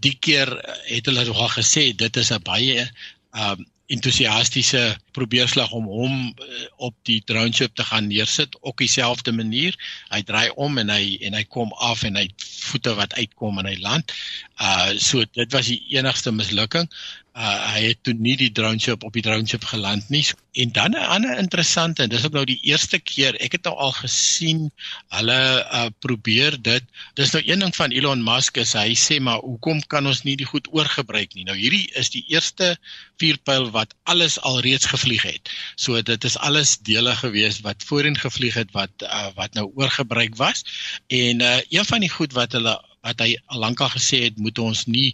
die 0.00 0.16
keer 0.26 0.48
het 0.88 1.06
hulle 1.06 1.26
al 1.32 1.50
gesê 1.60 1.92
dit 2.04 2.16
is 2.16 2.32
'n 2.32 2.42
baie 2.42 2.78
ehm 2.80 3.60
um, 3.60 3.66
entoesiastiese 3.86 4.96
probeerslag 5.14 5.70
om 5.70 5.84
hom 5.86 6.14
uh, 6.26 6.62
op 6.88 6.94
die 7.06 7.20
drone 7.24 7.54
ship 7.54 7.74
te 7.74 7.84
gaan 7.86 8.08
neersit 8.10 8.58
op 8.60 8.76
dieselfde 8.82 9.32
manier. 9.32 9.76
Hy 10.10 10.22
draai 10.26 10.50
om 10.56 10.78
en 10.82 10.90
hy 10.90 11.18
en 11.28 11.38
hy 11.38 11.44
kom 11.44 11.70
af 11.72 12.02
en 12.02 12.18
hy 12.18 12.26
voete 12.66 12.96
wat 12.98 13.14
uitkom 13.14 13.58
en 13.62 13.70
hy 13.70 13.76
land. 13.84 14.12
Uh 14.60 14.96
so 14.98 15.24
dit 15.32 15.52
was 15.52 15.66
die 15.66 15.82
enigste 15.98 16.32
mislukking 16.32 16.88
uh, 17.36 17.56
hy 17.74 17.82
het 17.90 18.02
toe 18.06 18.14
nie 18.16 18.34
die 18.40 18.50
drone 18.54 18.80
ship 18.80 19.04
op 19.04 19.16
die 19.16 19.24
drone 19.24 19.46
ship 19.48 19.64
geland 19.68 20.08
nie. 20.12 20.24
En 20.56 20.72
dan 20.72 20.96
'n 20.96 21.08
ander 21.16 21.38
interessante 21.38 22.02
en 22.02 22.08
dis 22.08 22.24
ook 22.24 22.32
nou 22.32 22.44
die 22.44 22.60
eerste 22.62 22.98
keer 22.98 23.36
ek 23.40 23.52
het 23.52 23.64
nou 23.64 23.74
al 23.76 23.92
gesien 23.92 24.70
hulle 25.12 25.40
uh, 25.60 25.86
probeer 26.00 26.56
dit. 26.62 26.82
Dis 27.14 27.32
nou 27.32 27.42
een 27.44 27.60
ding 27.60 27.76
van 27.76 27.92
Elon 27.92 28.24
Musk 28.24 28.56
is 28.56 28.72
hy 28.72 28.94
sê 28.94 29.20
maar 29.20 29.44
hoekom 29.44 29.82
kan 29.86 30.06
ons 30.06 30.22
nie 30.24 30.36
die 30.36 30.48
goed 30.48 30.68
oorgebruik 30.72 31.34
nie. 31.34 31.44
Nou 31.44 31.56
hierdie 31.56 31.90
is 31.94 32.10
die 32.10 32.24
eerste 32.28 32.76
vuurpyl 33.20 33.70
wat 33.70 33.94
alles 34.04 34.40
alreeds 34.40 34.86
gevlieg 34.86 35.22
het. 35.22 35.50
So 35.76 36.02
dit 36.02 36.24
is 36.24 36.38
alles 36.38 36.78
dele 36.78 37.16
gewees 37.16 37.60
wat 37.60 37.84
voorheen 37.84 38.16
gevlieg 38.16 38.54
het 38.54 38.72
wat 38.72 38.90
uh, 39.02 39.28
wat 39.36 39.54
nou 39.54 39.70
oorgebruik 39.74 40.36
was. 40.36 40.64
En 41.06 41.40
uh, 41.40 41.60
een 41.68 41.84
van 41.84 42.00
die 42.00 42.10
goed 42.10 42.32
wat 42.32 42.52
hulle 42.52 42.80
wat 43.06 43.22
hy 43.24 43.36
al 43.54 43.62
lankal 43.64 43.90
gesê 43.94 44.26
het 44.26 44.42
moet 44.42 44.58
ons 44.58 44.84
nie 44.90 45.08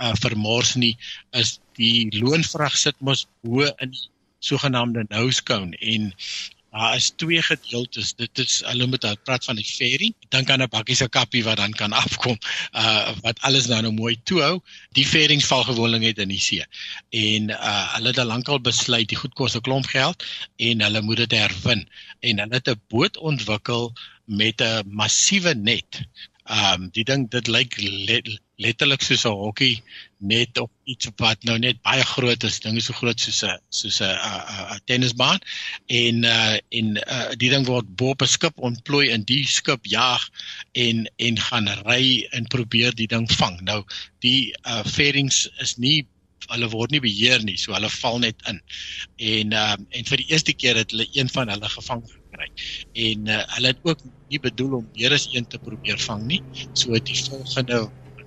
uh, 0.00 0.14
vermors 0.24 0.74
nie 0.80 0.94
is 1.42 1.58
die 1.78 2.08
loonvrag 2.16 2.76
sit 2.80 2.98
mos 3.00 3.26
bo 3.44 3.68
in 3.84 3.94
die 3.94 4.08
sogenaamde 4.44 5.06
nose 5.10 5.42
cone 5.48 5.76
en 5.80 6.12
daar 6.74 6.96
is 6.96 7.12
twee 7.16 7.42
gedeeltes. 7.42 8.14
Dit 8.14 8.38
is 8.38 8.62
hulle 8.66 8.86
moet 8.86 9.06
praat 9.22 9.44
van 9.44 9.56
die 9.56 9.66
ferry 9.66 10.12
dan 10.28 10.44
kan 10.44 10.62
'n 10.62 10.68
bakkie 10.68 10.96
se 10.96 11.08
kappie 11.08 11.44
wat 11.44 11.56
dan 11.56 11.72
kan 11.72 11.92
afkom 11.92 12.38
uh, 12.72 13.12
wat 13.22 13.40
alles 13.40 13.66
nou 13.66 13.80
nou 13.82 13.92
mooi 13.92 14.16
toe 14.22 14.40
hou 14.42 14.60
die 14.98 15.06
ferrings 15.06 15.46
val 15.46 15.62
gewoonlik 15.64 16.00
net 16.00 16.18
in 16.18 16.28
die 16.28 16.40
see 16.40 16.66
en 17.10 17.50
uh, 17.50 17.94
hulle 17.94 18.08
het 18.10 18.18
al 18.18 18.26
lankal 18.26 18.60
besluit 18.60 19.08
die 19.08 19.20
goed 19.22 19.34
kos 19.34 19.54
'n 19.54 19.60
klomp 19.60 19.86
geld 19.86 20.24
en 20.56 20.80
hulle 20.80 21.00
moet 21.00 21.16
dit 21.16 21.38
herwin 21.38 21.86
en 22.20 22.38
hulle 22.38 22.54
het 22.54 22.68
'n 22.68 22.80
boot 22.88 23.16
ontwikkel 23.16 23.92
met 24.24 24.60
'n 24.60 24.82
massiewe 24.90 25.54
net 25.54 26.02
Ehm 26.44 26.82
um, 26.82 26.88
die 26.92 27.04
ding 27.08 27.22
dit 27.32 27.46
lyk 27.48 27.76
let, 27.80 28.26
letterlik 28.60 29.02
soos 29.02 29.22
'n 29.24 29.32
hokkie 29.32 29.82
net 30.20 30.58
op 30.60 30.70
iets 30.84 31.08
wat 31.16 31.42
nou 31.48 31.56
net 31.58 31.80
baie 31.82 32.04
groot 32.04 32.44
is. 32.44 32.60
Ding 32.60 32.76
is 32.76 32.84
so 32.90 32.92
groot 32.92 33.20
soos 33.20 33.40
'n 33.48 33.56
soos 33.70 34.00
'n 34.04 34.80
tennisbaan 34.84 35.40
en 35.88 36.24
uh 36.24 36.56
en 36.68 36.96
uh 37.00 37.32
die 37.40 37.48
ding 37.48 37.64
word 37.66 37.88
bo 37.96 38.12
op 38.12 38.22
'n 38.22 38.28
skip 38.36 38.60
ontplooi 38.60 39.08
in 39.16 39.24
die 39.24 39.46
skip 39.46 39.88
jag 39.88 40.28
en 40.72 41.08
en 41.16 41.40
gaan 41.48 41.68
ry 41.88 42.28
en 42.30 42.44
probeer 42.56 42.92
die 42.94 43.08
ding 43.08 43.24
vang. 43.40 43.60
Nou 43.60 43.80
die 44.20 44.52
uh 44.68 44.84
fairings 44.84 45.48
is 45.64 45.76
nie 45.76 46.06
hulle 46.52 46.68
word 46.72 46.94
nie 46.94 47.02
beheer 47.04 47.42
nie, 47.46 47.56
so 47.60 47.74
hulle 47.76 47.90
val 47.96 48.20
net 48.22 48.44
in. 48.50 48.60
En 49.16 49.56
ehm 49.56 49.80
um, 49.80 49.86
en 49.98 50.08
vir 50.10 50.22
die 50.22 50.30
eerste 50.32 50.54
keer 50.54 50.80
het 50.80 50.94
hulle 50.94 51.08
een 51.12 51.30
van 51.32 51.52
hulle 51.52 51.70
gevang 51.76 52.04
gekry. 52.10 52.48
En 53.08 53.28
uh, 53.28 53.42
hulle 53.56 53.74
het 53.74 53.82
ook 53.82 54.04
nie 54.32 54.40
bedoel 54.40 54.78
om 54.80 54.88
meer 54.94 55.14
as 55.16 55.28
een 55.32 55.46
te 55.46 55.58
probeer 55.58 56.00
vang 56.08 56.24
nie. 56.30 56.40
So 56.72 56.98
die 56.98 57.18
volgende 57.28 57.84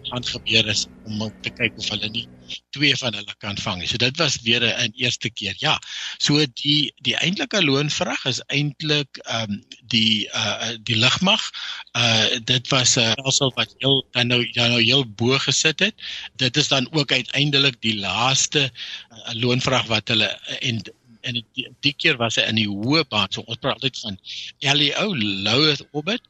gaan 0.10 0.26
gebeur 0.26 0.68
is 0.68 0.86
om 1.06 1.24
te 1.42 1.50
kyk 1.50 1.78
of 1.78 1.90
hulle 1.94 2.10
nie 2.14 2.28
twee 2.76 2.96
van 2.96 3.16
hulle 3.16 3.36
kan 3.44 3.58
vang. 3.60 3.84
So 3.88 4.00
dit 4.02 4.18
was 4.18 4.40
weer 4.46 4.64
'n 4.64 4.94
eerste 4.96 5.30
keer. 5.30 5.56
Ja. 5.58 5.80
So 6.18 6.46
die 6.62 6.94
die 7.02 7.16
eintlike 7.16 7.64
loonvrag 7.64 8.26
is 8.26 8.42
eintlik 8.48 9.20
ehm 9.26 9.52
um, 9.52 9.64
die 9.88 10.28
uh 10.34 10.76
die 10.84 10.98
lugmag. 10.98 11.44
Uh 11.94 12.40
dit 12.44 12.68
was 12.68 12.96
'n 12.96 13.00
uh, 13.00 13.12
stelsel 13.12 13.52
wat 13.56 13.76
heel 13.78 14.06
dan 14.12 14.28
nou 14.28 14.52
dan 14.52 14.70
nou 14.70 14.82
heel 14.82 15.06
bo 15.06 15.38
gesit 15.38 15.80
het. 15.80 15.96
Dit 16.36 16.58
is 16.58 16.68
dan 16.68 16.88
ook 16.92 17.12
uiteindelik 17.12 17.82
die 17.82 18.00
laaste 18.00 18.72
uh, 18.72 19.34
loonvrag 19.34 19.86
wat 19.86 20.08
hulle 20.08 20.30
en 20.62 20.84
en 21.22 21.34
die, 21.54 21.68
die 21.80 21.94
keer 21.94 22.18
was 22.18 22.36
hy 22.36 22.46
in 22.48 22.56
die 22.56 22.70
hoë 22.70 23.04
baan. 23.10 23.32
So 23.32 23.44
ons 23.48 23.60
praat 23.60 23.82
altyd 23.82 24.00
van 24.00 24.20
LEO 24.60 25.16
low 25.16 25.66
Earth 25.68 25.88
orbit. 25.92 26.22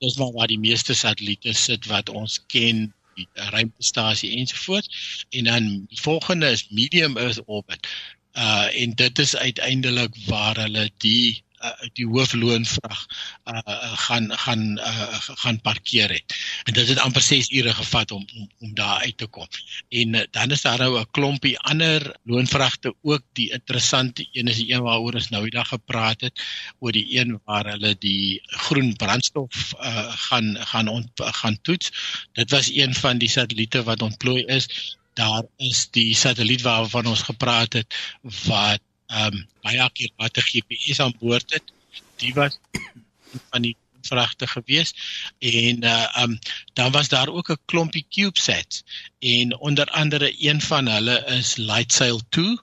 Dis 0.00 0.16
waar 0.16 0.32
waar 0.32 0.46
die 0.46 0.58
meeste 0.62 0.94
satelliete 0.94 1.52
sit 1.52 1.86
wat 1.86 2.08
ons 2.08 2.38
ken 2.46 2.86
ruimtestasie 3.32 4.36
ensovoorts 4.36 5.24
en 5.28 5.44
dan 5.44 5.68
die 5.88 6.00
volgende 6.00 6.50
is 6.50 6.68
medium 6.70 7.16
earth 7.16 7.42
orbit. 7.46 7.88
Uh 8.32 8.82
en 8.82 8.94
dit 8.94 9.18
is 9.18 9.36
uiteindelik 9.36 10.14
waar 10.26 10.56
hulle 10.56 10.90
die 10.96 11.42
uh, 11.60 11.88
die 11.92 12.06
hoofloonvrag 12.06 13.06
uh, 13.44 13.58
uh, 13.58 13.92
gaan 13.98 14.32
gaan 14.38 14.78
uh, 14.78 15.18
gaan 15.42 15.60
parkeer 15.60 16.10
het. 16.10 16.36
En 16.64 16.72
dit 16.72 16.88
het 16.88 16.98
amper 16.98 17.22
6 17.22 17.50
ure 17.50 17.74
gevat 17.74 18.10
om 18.10 18.26
om, 18.36 18.48
om 18.58 18.74
daar 18.74 19.00
uit 19.00 19.16
te 19.16 19.26
kom. 19.26 19.46
En 19.88 20.14
uh, 20.14 20.22
dan 20.30 20.50
is 20.50 20.60
daar 20.60 20.78
nou 20.78 21.00
'n 21.00 21.10
klompie 21.10 21.58
ander 21.58 22.16
loonvragte 22.24 22.94
ook 23.02 23.22
die 23.32 23.50
interessante 23.50 24.28
een 24.32 24.48
is 24.48 24.56
die 24.56 24.72
een 24.72 24.82
waaroor 24.82 25.14
ons 25.14 25.28
nou 25.28 25.42
die 25.42 25.56
dag 25.56 25.68
gepraat 25.68 26.20
het 26.20 26.42
oor 26.78 26.92
die 26.92 27.18
een 27.18 27.40
waar 27.44 27.66
hulle 27.66 27.96
die 27.98 28.40
groen 28.42 28.96
brandstof 28.96 29.72
uh, 29.80 30.12
gaan 30.28 30.56
gaan 30.58 30.88
ont, 30.88 31.10
gaan 31.14 31.60
toets. 31.62 31.92
Dit 32.32 32.50
was 32.50 32.70
een 32.74 32.94
van 32.94 33.18
die 33.18 33.28
satelliete 33.28 33.82
wat 33.82 34.02
ontplooi 34.02 34.44
is. 34.44 34.96
Daar 35.12 35.42
is 35.56 35.88
die 35.90 36.14
satelliet 36.14 36.62
waarvan 36.62 37.06
ons 37.06 37.22
gepraat 37.22 37.72
het 37.72 37.94
wat 38.22 38.80
ehm 39.08 39.34
um, 39.34 39.46
baie 39.64 39.82
akkurate 39.82 40.40
GPS 40.40 41.00
aan 41.00 41.14
boord 41.20 41.52
het. 41.56 41.74
Die 42.22 42.34
was 42.34 42.58
van 43.50 43.62
die 43.62 43.76
vragte 44.08 44.46
gewees 44.46 44.94
en 45.38 45.84
uh 45.84 46.22
um 46.22 46.38
dan 46.72 46.92
was 46.92 47.08
daar 47.08 47.28
ook 47.28 47.50
'n 47.50 47.64
klompie 47.64 48.06
CubeSats 48.10 48.84
en 49.18 49.58
onder 49.58 49.86
andere 49.86 50.34
een 50.38 50.60
van 50.60 50.86
hulle 50.86 51.24
is 51.38 51.56
Lightsail 51.56 52.20
2 52.28 52.58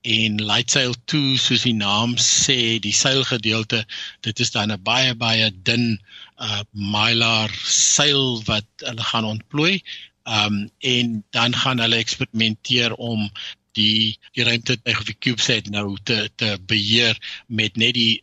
en 0.00 0.44
Lightsail 0.44 0.94
2 1.04 1.38
soos 1.38 1.62
die 1.62 1.74
naam 1.74 2.16
sê 2.16 2.78
die 2.86 2.94
seilgedeelte 2.94 3.86
dit 4.20 4.40
is 4.40 4.50
dan 4.50 4.72
'n 4.72 4.82
baie 4.82 5.14
baie 5.14 5.50
dun 5.62 6.00
uh 6.36 6.60
mylar 6.70 7.50
seil 7.64 8.42
wat 8.44 8.66
hulle 8.76 9.04
gaan 9.12 9.24
ontplooi 9.24 9.82
um 10.24 10.70
en 10.78 11.24
dan 11.30 11.54
gaan 11.54 11.78
hulle 11.78 11.96
eksperimenteer 11.96 12.94
om 12.94 13.30
die 13.78 14.18
die 14.36 14.44
ruimtetuig 14.44 15.00
of 15.00 15.08
die 15.08 15.16
CubeSat 15.18 15.70
nou 15.70 15.96
te 16.04 16.30
te 16.36 16.58
beheer 16.70 17.18
met 17.46 17.76
net 17.76 17.94
die 17.94 18.22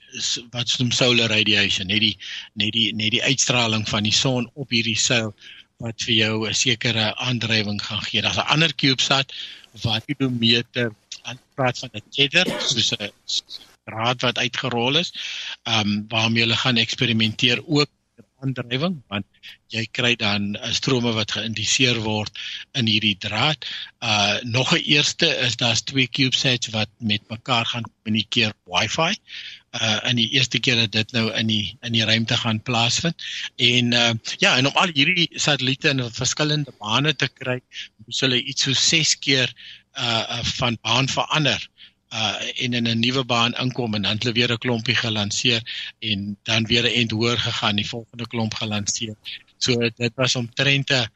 wat 0.52 0.70
se 0.70 0.82
noem 0.82 0.92
solar 0.92 1.32
radiation, 1.32 1.88
net 1.88 2.04
die 2.04 2.18
net 2.54 2.74
die 2.74 2.94
net 2.94 3.12
die 3.16 3.24
uitstraling 3.24 3.88
van 3.90 4.04
die 4.04 4.16
son 4.16 4.50
op 4.56 4.70
hierdie 4.76 4.98
seil 5.00 5.34
wat 5.84 6.02
vir 6.08 6.16
jou 6.16 6.48
'n 6.48 6.54
sekere 6.54 7.16
aandrywing 7.16 7.82
gaan 7.82 8.02
gee. 8.02 8.22
Daar's 8.22 8.38
'n 8.38 8.52
ander 8.54 8.74
CubeSat 8.74 9.34
wat 9.84 10.06
kilometer 10.06 10.92
aan 11.24 11.40
praat 11.56 11.80
van 11.80 11.90
'n 11.94 12.04
tether, 12.10 12.48
soos 12.62 12.92
'n 12.94 13.12
draad 13.86 14.22
wat 14.22 14.38
uitgerol 14.38 14.98
is, 14.98 15.14
ehm 15.64 15.80
um, 15.80 16.06
waarmee 16.08 16.44
hulle 16.44 16.56
gaan 16.56 16.78
eksperimenteer 16.78 17.62
ook 17.66 17.90
aandrywing 18.44 18.98
want 19.12 19.26
jy 19.74 19.84
kry 19.98 20.14
dan 20.20 20.56
uh, 20.56 20.72
strome 20.76 21.12
wat 21.18 21.34
geïndiseer 21.36 22.00
word 22.06 22.34
in 22.80 22.90
hierdie 22.90 23.18
draad. 23.24 23.66
Uh 24.06 24.38
nog 24.44 24.74
'n 24.76 24.84
eerste 24.86 25.28
is 25.46 25.58
daar's 25.58 25.82
twee 25.82 26.08
CubeSats 26.08 26.72
wat 26.76 26.90
met 27.00 27.22
mekaar 27.30 27.66
gaan 27.66 27.88
kommunikeer 27.92 28.54
Wi-Fi. 28.66 29.14
Uh 29.74 30.00
in 30.10 30.16
die 30.22 30.30
eerste 30.38 30.60
keer 30.60 30.76
dat 30.76 30.92
dit 30.92 31.12
nou 31.12 31.32
in 31.34 31.48
die 31.48 31.78
in 31.82 31.94
die 31.94 32.06
ruimte 32.06 32.38
gaan 32.38 32.62
plaasvind. 32.62 33.18
En 33.56 33.92
uh 33.94 34.14
ja, 34.38 34.58
en 34.58 34.68
om 34.68 34.78
al 34.78 34.94
hierdie 34.94 35.30
satelliete 35.34 35.90
in 35.90 36.04
verskillende 36.12 36.74
bane 36.80 37.16
te 37.16 37.28
kry, 37.28 37.60
moet 38.06 38.20
hulle 38.20 38.44
iets 38.44 38.64
so 38.64 38.74
6 38.74 39.18
keer 39.20 39.54
uh 39.98 40.44
van 40.44 40.78
baan 40.82 41.10
verander 41.10 41.70
uh 42.14 42.64
en 42.64 42.74
in 42.74 42.88
'n 42.88 43.00
nuwe 43.00 43.24
baan 43.26 43.54
inkom 43.54 43.94
en 43.94 44.02
dan 44.02 44.18
hulle 44.20 44.34
weer 44.34 44.52
'n 44.52 44.58
klompie 44.58 44.96
gelanseer 44.96 45.62
en 46.00 46.38
dan 46.44 46.66
weer 46.66 46.84
'n 46.84 46.96
end 47.02 47.12
hoër 47.12 47.38
gegaan, 47.38 47.76
die 47.76 47.90
volgende 47.90 48.28
klomp 48.28 48.54
gelanseer. 48.54 49.16
So 49.58 49.76
dit 49.78 50.14
was 50.16 50.36
omtrent 50.36 50.90
'n 50.90 50.96
'n 50.96 51.08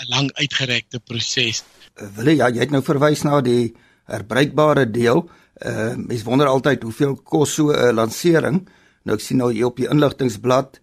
'n 0.00 0.08
lang 0.08 0.32
uitgerekte 0.32 1.00
proses. 1.00 1.64
Uh, 1.96 2.08
Wil 2.16 2.26
jy 2.26 2.36
ja, 2.36 2.48
jy 2.48 2.60
het 2.60 2.70
nou 2.70 2.82
verwys 2.82 3.22
na 3.22 3.40
die 3.40 3.74
herbruikbare 4.04 4.90
deel. 4.90 5.30
Uh 5.62 5.94
mense 5.96 6.24
wonder 6.24 6.46
altyd 6.46 6.82
hoeveel 6.82 7.16
kos 7.16 7.54
so 7.54 7.72
'n 7.72 7.94
lansering. 7.94 8.68
Nou 9.02 9.16
ek 9.16 9.24
sien 9.24 9.36
nou 9.36 9.52
hier 9.52 9.66
op 9.66 9.76
die 9.76 9.88
inligtingblad 9.88 10.80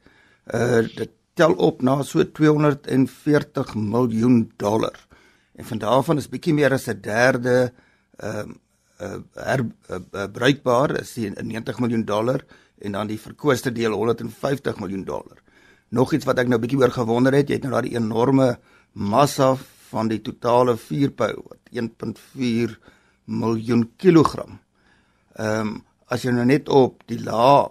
uh 0.54 0.82
dit 0.96 1.10
tel 1.34 1.54
op 1.54 1.82
na 1.82 2.01
so 2.04 2.24
240 2.32 3.75
miljoen 3.75 4.51
dollar. 4.58 5.08
En 5.56 5.66
van 5.66 5.77
daarvan 5.77 6.18
is 6.18 6.30
bietjie 6.30 6.54
meer 6.54 6.74
as 6.74 6.88
'n 6.88 7.01
derde 7.01 7.74
ehm 8.18 8.50
uh, 8.50 8.56
uh, 9.01 9.20
herbruikbaar 9.34 10.96
uh, 10.96 11.01
is 11.01 11.13
die 11.13 11.32
90 11.32 11.80
miljoen 11.80 12.06
dollar 12.06 12.44
en 12.82 12.98
dan 12.98 13.10
die 13.10 13.20
verkwiste 13.20 13.72
deel 13.74 13.96
150 13.98 14.80
miljoen 14.80 15.06
dollar. 15.06 15.42
Nog 15.89 16.13
iets 16.13 16.27
wat 16.27 16.39
ek 16.39 16.50
nou 16.51 16.60
bietjie 16.60 16.80
oor 16.82 16.92
gewonder 16.92 17.34
het, 17.34 17.50
jy 17.50 17.58
het 17.58 17.66
nou 17.66 17.74
daai 17.77 17.96
enorme 17.96 18.58
massa 18.94 19.56
van 19.89 20.10
die 20.12 20.20
totale 20.22 20.75
vuurpyl 20.77 21.39
wat 21.48 21.72
1.4 21.72 22.75
miljoen 23.25 23.89
kilogram. 23.98 24.60
Ehm 25.38 25.75
um, 25.75 25.75
as 26.08 26.22
jy 26.24 26.32
nou 26.32 26.46
net 26.48 26.70
op 26.72 27.01
die 27.12 27.18
lae 27.20 27.66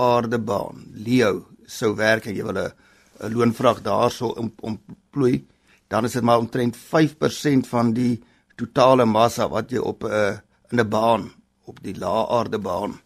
aardebaan 0.00 0.78
Leo 1.04 1.42
sou 1.68 1.90
werk 1.98 2.24
en 2.26 2.36
jy 2.36 2.44
wil 2.44 2.56
'n 2.56 3.32
loonvrag 3.34 3.82
daarso 3.82 4.32
om 4.32 4.48
omplooi, 4.60 5.44
dan 5.88 6.04
is 6.04 6.12
dit 6.12 6.22
maar 6.22 6.38
omtrent 6.38 6.76
5% 6.76 7.68
van 7.68 7.92
die 7.92 8.22
totale 8.56 9.04
massa 9.04 9.48
wat 9.48 9.70
jy 9.70 9.78
op 9.78 10.04
'n 10.04 10.10
uh, 10.10 10.36
in 10.72 10.80
'n 10.80 10.88
baan 10.88 11.32
op 11.64 11.78
die 11.82 11.94
lae 11.98 12.26
aardebaan 12.28 13.00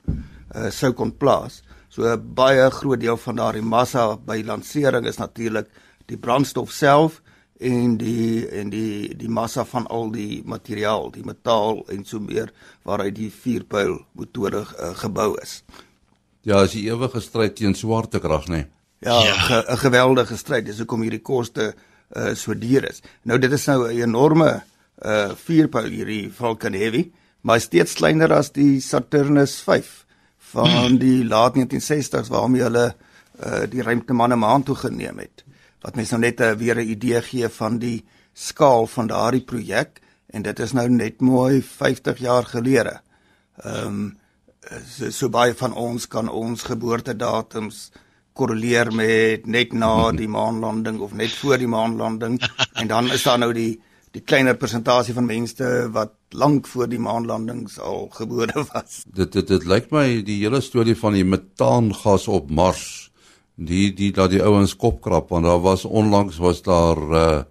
uh, 0.56 0.70
sou 0.70 0.92
kon 0.92 1.16
plaas. 1.16 1.62
So 1.88 2.02
'n 2.02 2.35
baie 2.35 2.70
groot 2.70 3.00
deel 3.00 3.16
van 3.16 3.37
daardie 3.37 3.62
massa 3.62 4.16
by 4.16 4.42
lansering 4.46 5.06
is 5.06 5.18
natuurlik 5.18 5.68
die 6.06 6.18
brandstof 6.18 6.70
self 6.73 7.23
en 7.58 7.96
die 7.96 8.49
en 8.49 8.70
die 8.70 9.16
die 9.16 9.28
massa 9.28 9.64
van 9.64 9.87
al 9.87 10.11
die 10.12 10.42
materiaal, 10.44 11.11
die 11.11 11.25
metaal 11.25 11.85
en 11.88 12.04
so 12.04 12.20
meer 12.20 12.52
waaruit 12.82 13.14
die 13.14 13.32
vuurpyl 13.32 13.99
motore 14.12 14.61
uh, 14.61 14.94
gebou 14.94 15.37
is. 15.42 15.62
Ja, 16.42 16.62
is 16.62 16.73
die 16.73 16.87
ewige 16.90 17.20
stryd 17.20 17.56
teen 17.56 17.75
swaartekrag, 17.75 18.46
nê? 18.46 18.54
Nee. 18.54 18.66
Ja, 18.99 19.20
'n 19.20 19.26
ja. 19.26 19.38
ge, 19.38 19.76
geweldige 19.76 20.37
stryd. 20.37 20.66
Dis 20.66 20.78
hoekom 20.78 21.02
hierdie 21.02 21.23
koste 21.23 21.75
uh, 22.16 22.35
so 22.35 22.54
duur 22.54 22.88
is. 22.90 23.02
Nou 23.23 23.38
dit 23.38 23.52
is 23.52 23.66
nou 23.66 23.88
'n 23.88 24.02
enorme 24.02 24.62
uh 25.04 25.32
vuurpyl 25.46 25.90
hierdie 25.92 26.30
Falcon 26.32 26.73
Heavy, 26.73 27.12
maar 27.46 27.62
steeds 27.62 27.94
kleiner 27.94 28.32
as 28.34 28.50
die 28.56 28.80
Saturnus 28.82 29.60
5 29.62 29.90
van 30.52 30.96
die 31.04 31.22
laat 31.24 31.58
1960s 31.58 32.32
waarmee 32.34 32.66
hulle 32.66 32.86
uh 33.36 33.64
die 33.70 33.84
ruimtemanne 33.84 34.38
maan 34.40 34.64
toe 34.64 34.76
geneem 34.80 35.20
het 35.20 35.44
wat 35.84 35.98
mens 35.98 36.10
nou 36.10 36.20
net 36.20 36.40
'n 36.40 36.52
uh, 36.52 36.58
weer 36.58 36.78
'n 36.80 36.88
idee 36.88 37.22
gee 37.22 37.48
van 37.48 37.78
die 37.78 38.04
skaal 38.32 38.86
van 38.86 39.06
daardie 39.06 39.44
projek 39.44 40.00
en 40.26 40.42
dit 40.42 40.58
is 40.60 40.72
nou 40.72 40.88
net 40.88 41.20
mooi 41.20 41.62
50 41.62 42.18
jaar 42.18 42.44
gelede. 42.44 43.00
Ehm 43.62 43.86
um, 43.86 44.18
so, 44.96 45.10
so 45.10 45.28
baie 45.28 45.54
van 45.54 45.72
ons 45.72 46.08
kan 46.08 46.28
ons 46.28 46.62
geboortedatums 46.62 47.90
korreleer 48.32 48.92
met 48.92 49.46
net 49.46 49.72
na 49.72 50.10
die 50.22 50.28
maanlanding 50.28 51.00
of 51.00 51.12
net 51.12 51.30
voor 51.30 51.58
die 51.58 51.70
maanlanding 51.70 52.40
en 52.72 52.86
dan 52.88 53.12
is 53.12 53.22
daar 53.22 53.38
nou 53.38 53.52
die 53.52 53.80
die 54.10 54.24
kleiner 54.24 54.56
persentasie 54.56 55.14
van 55.14 55.26
mense 55.28 55.88
wat 55.92 56.12
lank 56.37 56.69
voor 56.69 56.88
die 56.93 57.00
maanlandings 57.00 57.78
al 57.81 58.09
gebore 58.12 58.64
was. 58.73 59.02
Dit 59.07 59.33
dit 59.33 59.49
dit 59.49 59.66
lyk 59.66 59.90
my 59.95 60.23
die 60.26 60.38
hele 60.45 60.61
storie 60.64 60.97
van 60.99 61.16
die 61.16 61.25
metaangas 61.25 62.28
op 62.28 62.50
Mars 62.50 62.87
die 63.57 63.90
die 63.97 64.12
dat 64.12 64.31
die 64.35 64.43
ouens 64.45 64.76
kop 64.76 65.00
krap 65.05 65.31
want 65.33 65.49
daar 65.49 65.62
was 65.64 65.85
onlangs 65.88 66.37
was 66.38 66.62
daar 66.62 66.99
uh, 66.99 67.43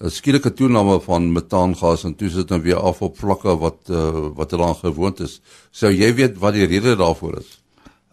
'n 0.00 0.10
skielike 0.10 0.52
toename 0.54 1.00
van 1.00 1.32
metaangas 1.32 2.04
en 2.04 2.14
toe 2.14 2.28
sit 2.28 2.48
dit 2.48 2.48
nou 2.48 2.62
weer 2.62 2.76
af 2.78 3.02
op 3.02 3.18
vlakke 3.18 3.56
wat 3.58 3.90
uh, 3.90 4.28
wat 4.34 4.50
hulle 4.50 4.66
aan 4.66 4.76
gewoond 4.76 5.20
is. 5.20 5.40
Sou 5.70 5.92
jy 5.92 6.14
weet 6.14 6.38
wat 6.38 6.54
die 6.54 6.66
rede 6.66 6.96
daarvoor 6.96 7.38
is? 7.38 7.59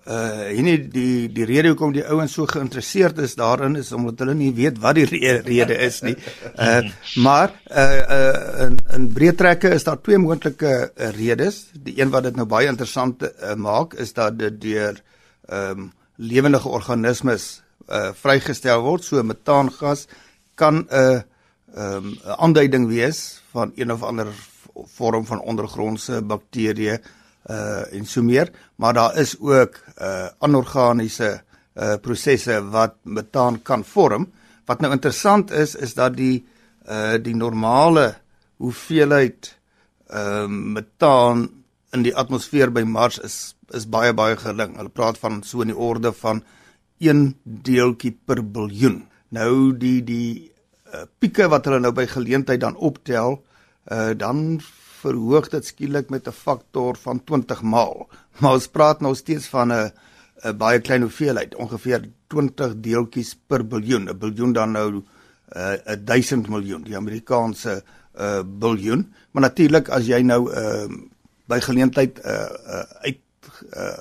Uh 0.07 0.45
hierdie 0.55 0.87
die 0.87 1.27
die 1.35 1.45
rede 1.45 1.73
hoekom 1.73 1.91
die 1.91 2.05
ouens 2.07 2.31
so 2.37 2.47
geïnteresseerd 2.47 3.17
is 3.25 3.33
daarin 3.35 3.75
is 3.75 3.89
omdat 3.91 4.21
hulle 4.23 4.37
nie 4.39 4.53
weet 4.55 4.77
wat 4.79 4.95
die 4.95 5.03
re 5.09 5.33
rede 5.43 5.75
is 5.83 5.99
nie. 6.05 6.15
Uh 6.55 6.87
maar 7.25 7.51
uh 7.67 7.83
uh 8.15 8.67
in 8.67 8.77
in 8.95 9.09
breë 9.11 9.35
trekke 9.35 9.73
is 9.75 9.83
daar 9.83 9.99
twee 9.99 10.17
moontlike 10.17 10.71
uh, 10.71 11.09
redes. 11.17 11.65
Die 11.73 11.97
een 11.99 12.13
wat 12.13 12.23
dit 12.23 12.39
nou 12.39 12.47
baie 12.47 12.71
interessant 12.71 13.25
uh, 13.25 13.55
maak 13.59 13.97
is 13.99 14.15
dat 14.15 14.39
dit 14.39 14.61
deur 14.61 15.01
ehm 15.49 15.87
um, 15.87 15.91
lewendige 16.15 16.69
organismes 16.69 17.61
uh 17.91 18.13
vrygestel 18.15 18.81
word 18.87 19.03
so 19.03 19.23
metaangas 19.23 20.07
kan 20.55 20.85
'n 20.85 20.87
uh, 20.91 21.19
ehm 21.75 22.07
um, 22.07 22.15
aanduiding 22.37 22.87
wees 22.87 23.41
van 23.51 23.71
een 23.75 23.91
of 23.91 24.03
ander 24.03 24.31
vorm 24.95 25.25
van 25.25 25.41
ondergrondse 25.41 26.21
bakterieë 26.21 26.95
uh 27.49 27.93
en 27.93 28.05
so 28.05 28.23
meer 28.23 28.51
maar 28.77 28.93
daar 28.93 29.17
is 29.17 29.35
ook 29.39 29.79
uh 30.01 30.29
anorganiese 30.39 31.41
uh 31.75 31.95
prosesse 32.01 32.61
wat 32.69 32.95
metaan 33.03 33.61
kan 33.61 33.83
vorm 33.83 34.29
wat 34.65 34.81
nou 34.81 34.91
interessant 34.93 35.51
is 35.51 35.75
is 35.75 35.93
dat 35.93 36.17
die 36.17 36.45
uh 36.85 37.17
die 37.21 37.35
normale 37.35 38.15
hoeveelheid 38.57 39.53
ehm 40.07 40.43
uh, 40.43 40.73
metaan 40.73 41.49
in 41.95 42.03
die 42.03 42.15
atmosfeer 42.15 42.71
by 42.71 42.83
Mars 42.83 43.19
is 43.19 43.55
is 43.75 43.87
baie 43.91 44.13
baie 44.15 44.37
gering. 44.39 44.77
Hulle 44.79 44.93
praat 44.93 45.19
van 45.19 45.41
so 45.43 45.63
in 45.63 45.73
die 45.73 45.77
orde 45.89 46.13
van 46.15 46.43
1 47.03 47.35
deeltjie 47.43 48.13
per 48.25 48.41
biljoen. 48.41 49.01
Nou 49.35 49.73
die 49.77 49.99
die 50.07 50.51
uh, 50.93 51.03
pieke 51.19 51.49
wat 51.51 51.67
hulle 51.67 51.81
nou 51.83 51.91
by 51.95 52.07
geleentheid 52.07 52.61
dan 52.63 52.77
optel, 52.79 53.41
uh, 53.91 54.13
dan 54.15 54.59
verhoog 55.01 55.51
dit 55.51 55.65
skielik 55.65 56.09
met 56.09 56.27
'n 56.27 56.31
faktor 56.35 56.97
van 56.97 57.23
20 57.23 57.61
maal. 57.61 58.07
Maar 58.37 58.57
ons 58.59 58.67
praat 58.69 59.01
nou 59.01 59.15
steeds 59.15 59.47
van 59.53 59.73
'n 59.73 59.91
'n 60.45 60.57
baie 60.57 60.79
klein 60.79 61.01
hoeveelheid, 61.01 61.55
ongeveer 61.55 62.09
20 62.27 62.73
deeltjies 62.79 63.37
per 63.47 63.67
biljoen. 63.67 64.09
'n 64.09 64.17
Biljoen 64.17 64.53
dan 64.53 64.71
nou 64.71 65.03
uh, 65.55 65.73
'n 65.85 66.05
1000 66.05 66.49
miljoen, 66.49 66.83
die 66.83 66.95
Amerikaanse 66.95 67.83
uh 68.19 68.41
biljoen. 68.45 69.13
Maar 69.31 69.41
natuurlik 69.41 69.89
as 69.89 70.05
jy 70.05 70.21
nou 70.21 70.51
uh 70.53 70.87
by 71.45 71.59
geleentheid 71.59 72.19
uh, 72.25 72.49
uh 72.67 72.83
uit 73.01 73.19
uh 73.73 73.97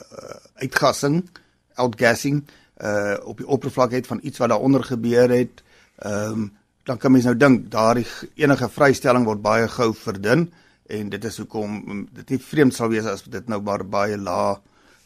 uitgassing, 0.55 1.31
outgassing 1.75 2.45
uh 2.81 3.17
op 3.25 3.37
die 3.37 3.47
oppervlak 3.47 3.91
het 3.91 4.07
van 4.07 4.21
iets 4.23 4.39
wat 4.39 4.49
daaronder 4.49 4.85
gebeur 4.85 5.31
het. 5.31 5.63
Ehm 5.97 6.33
um, 6.33 6.57
dan 6.83 6.99
kan 6.99 7.13
mens 7.13 7.25
nou 7.25 7.37
dink 7.37 7.71
daardie 7.71 8.07
enige 8.35 8.69
vrystelling 8.69 9.25
word 9.25 9.43
baie 9.43 9.69
gou 9.69 9.95
verdun 9.95 10.53
en 10.89 11.11
dit 11.11 11.25
is 11.25 11.39
hoekom 11.43 11.77
um, 11.91 12.09
dit 12.13 12.31
nie 12.35 12.41
vreemd 12.43 12.75
sal 12.75 12.91
wees 12.93 13.07
as 13.07 13.25
dit 13.31 13.49
nou 13.49 13.61
maar 13.63 13.85
baie 13.85 14.17
lae 14.17 14.57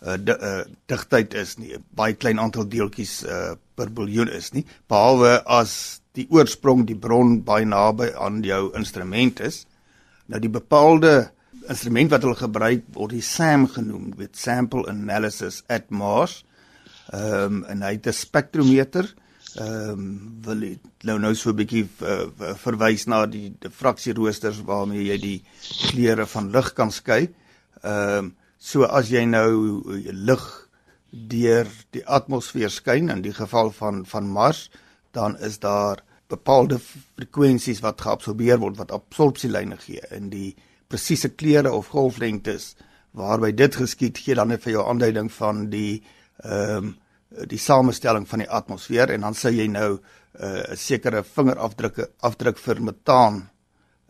uh, 0.03 0.17
uh 0.17 0.63
digtheid 0.91 1.35
is 1.35 1.57
nie. 1.59 1.77
Baie 1.97 2.15
klein 2.15 2.41
aantal 2.41 2.69
deeltjies 2.69 3.23
uh 3.25 3.57
per 3.75 3.91
biljoen 3.97 4.29
is 4.29 4.53
nie. 4.53 4.65
Behalwe 4.89 5.41
as 5.49 6.01
die 6.19 6.27
oorsprong 6.29 6.85
die 6.89 6.99
bron 6.99 7.39
baie 7.47 7.65
naby 7.65 8.11
aan 8.19 8.43
jou 8.45 8.71
instrument 8.77 9.41
is. 9.41 9.65
Nou 10.29 10.41
die 10.43 10.53
bepaalde 10.53 11.31
instrument 11.71 12.11
wat 12.13 12.25
hulle 12.27 12.39
gebruik 12.39 12.85
word 12.95 13.15
die 13.15 13.25
SAM 13.25 13.67
genoem 13.71 14.13
met 14.19 14.39
sample 14.39 14.87
analysis 14.91 15.63
at 15.69 15.91
Mars. 15.91 16.43
Ehm 17.11 17.61
um, 17.61 17.65
en 17.71 17.83
hy 17.83 17.95
het 17.97 18.07
'n 18.07 18.13
spektrometer. 18.13 19.15
Ehm 19.57 19.91
um, 19.91 20.41
wil 20.45 20.61
dit 20.61 21.05
nou 21.09 21.19
nou 21.19 21.35
so 21.35 21.51
'n 21.51 21.57
bietjie 21.57 21.89
uh, 22.03 22.55
verwys 22.55 23.07
na 23.07 23.27
die 23.27 23.53
diffraksieroosters 23.59 24.63
waarmee 24.65 25.05
jy 25.05 25.19
die 25.19 25.43
kleure 25.91 26.27
van 26.27 26.51
lig 26.51 26.73
kan 26.73 26.91
skei. 26.91 27.31
Ehm 27.83 28.19
um, 28.19 28.35
so 28.59 28.85
as 28.85 29.09
jy 29.09 29.25
nou 29.25 29.83
lig 30.13 30.69
deur 31.11 31.67
die 31.91 32.07
atmosfeer 32.07 32.71
skyn 32.71 33.09
in 33.09 33.23
die 33.23 33.35
geval 33.35 33.71
van 33.71 34.05
van 34.07 34.29
Mars, 34.29 34.71
dan 35.13 35.37
is 35.39 35.59
daar 35.59 36.03
bepaalde 36.29 36.79
frekwensies 36.79 37.81
wat 37.81 38.01
geabsorbeer 38.01 38.59
word 38.59 38.77
wat 38.77 38.93
absorpsielyne 38.93 39.77
gee 39.77 40.01
in 40.11 40.31
die 40.31 40.55
presiese 40.89 41.29
kleure 41.29 41.73
of 41.73 41.91
golflengtes 41.95 42.77
waarby 43.11 43.51
dit 43.53 43.75
geskied 43.75 44.19
gee 44.19 44.35
dan 44.35 44.49
net 44.49 44.63
vir 44.63 44.73
jou 44.73 44.89
aanduiding 44.89 45.31
van 45.33 45.69
die 45.71 46.03
ehm 46.45 46.85
um, 46.85 46.99
die 47.47 47.59
samestelling 47.59 48.27
van 48.29 48.43
die 48.43 48.51
atmosfeer 48.51 49.13
en 49.15 49.27
dan 49.27 49.37
sê 49.39 49.53
jy 49.55 49.67
nou 49.71 49.91
'n 49.95 50.01
uh, 50.45 50.77
sekere 50.77 51.23
vingerafdrukke 51.23 52.09
afdruk 52.21 52.59
vir 52.59 52.83
metaan 52.83 53.51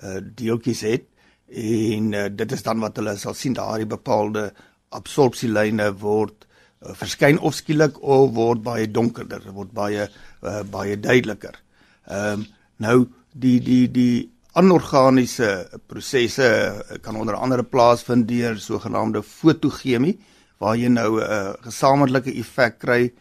uh, 0.02 0.20
deeltjies 0.20 0.80
het 0.80 1.06
en 1.48 2.12
uh, 2.12 2.28
dit 2.28 2.52
is 2.52 2.62
dan 2.62 2.80
wat 2.80 2.96
hulle 2.96 3.16
sal 3.16 3.34
sien 3.34 3.54
daardie 3.54 3.86
bepaalde 3.86 4.52
absorpsielyne 4.90 5.92
word 6.00 6.46
uh, 6.82 6.94
verskyn 6.94 7.38
of 7.38 7.54
skielik 7.54 8.02
of 8.02 8.34
word 8.34 8.62
baie 8.62 8.86
donkerder 8.86 9.42
word 9.52 9.72
baie 9.72 10.08
uh, 10.42 10.62
baie 10.62 10.96
duideliker. 10.96 11.56
Ehm 12.06 12.40
um, 12.40 12.46
nou 12.80 13.08
die 13.32 13.60
die 13.60 13.88
die 13.92 14.30
anorganiese 14.58 15.68
prosesse 15.86 16.46
eh, 16.46 16.98
kan 17.02 17.16
onder 17.16 17.34
andere 17.34 17.62
plaasvind 17.62 18.28
deur 18.28 18.58
sogenaamde 18.58 19.22
fotogemie 19.22 20.18
waar 20.60 20.76
jy 20.76 20.88
nou 20.92 21.20
'n 21.20 21.24
uh, 21.24 21.52
gesamentlike 21.64 22.32
effek 22.36 22.78
kry 22.78 23.12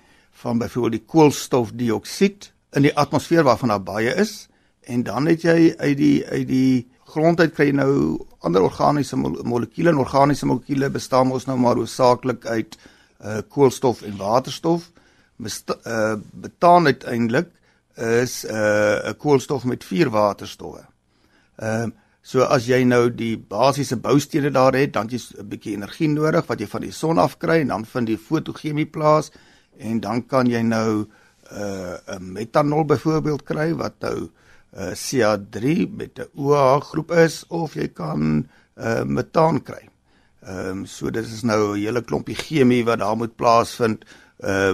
van 0.43 0.57
byvoorbeeld 0.57 0.99
die 0.99 1.05
koolstofdioksied 1.07 2.51
in 2.75 2.81
die 2.81 2.95
atmosfeer 2.95 3.43
waarvan 3.43 3.69
daar 3.69 3.83
baie 3.83 4.13
is 4.15 4.47
en 4.81 5.03
dan 5.03 5.25
het 5.25 5.41
jy 5.41 5.73
uit 5.77 5.97
die 5.97 6.25
uit 6.27 6.47
die 6.47 6.87
grond 7.09 7.39
uit 7.39 7.53
kry 7.53 7.69
jy 7.71 7.75
nou 7.75 8.19
ander 8.39 8.61
organiese 8.61 9.15
molekules 9.17 9.91
en 9.91 10.03
organiese 10.03 10.45
molekules 10.45 10.91
bestaan 10.91 11.31
ons 11.31 11.45
nou 11.45 11.57
maar 11.57 11.75
hoofsaaklik 11.75 12.45
uit 12.45 12.77
uh 13.19 13.41
koolstof 13.49 14.01
en 14.01 14.17
waterstof. 14.17 14.91
Uh 15.39 16.15
betaan 16.31 16.85
uiteindelik 16.85 17.47
is 17.95 18.45
'n 18.45 18.53
uh, 18.53 19.11
koolstof 19.17 19.63
met 19.63 19.83
vier 19.83 20.09
waterstowwe. 20.09 20.85
Ehm 21.55 21.87
uh, 21.87 21.95
so 22.29 22.45
as 22.45 22.67
jy 22.69 22.83
nou 22.85 23.07
die 23.09 23.35
basiese 23.37 23.97
boustene 23.97 24.51
daar 24.53 24.75
het, 24.77 24.93
dan 24.93 25.09
jy 25.09 25.17
'n 25.17 25.49
bietjie 25.49 25.73
energie 25.73 26.07
nodig 26.07 26.45
wat 26.47 26.59
jy 26.59 26.67
van 26.67 26.81
die 26.81 26.91
son 26.91 27.17
af 27.17 27.37
kry 27.39 27.61
en 27.61 27.67
dan 27.73 27.85
vind 27.85 28.07
die 28.07 28.17
fotochemie 28.17 28.85
plaas 28.85 29.31
en 29.77 29.99
dan 29.99 30.21
kan 30.27 30.45
jy 30.45 30.61
nou 30.61 31.05
'n 31.05 31.07
uh, 31.51 31.97
'n 32.17 32.33
metanol 32.33 32.85
byvoorbeeld 32.85 33.43
kry 33.43 33.73
wat 33.73 33.95
nou 34.01 34.29
uh, 34.77 34.93
CH3 34.93 35.89
met 35.89 36.19
'n 36.19 36.29
OH 36.35 36.81
groep 36.91 37.11
is 37.11 37.45
of 37.47 37.73
jy 37.73 37.87
kan 37.87 38.47
uh, 38.77 39.03
metaan 39.03 39.63
kry. 39.63 39.89
Ehm 40.45 40.69
um, 40.69 40.85
so 40.85 41.09
dit 41.09 41.25
is 41.25 41.43
nou 41.43 41.73
'n 41.73 41.81
hele 41.81 42.01
klompie 42.01 42.35
chemie 42.35 42.85
wat 42.85 42.99
daar 42.99 43.17
moet 43.17 43.35
plaasvind 43.35 44.05
uh 44.43 44.73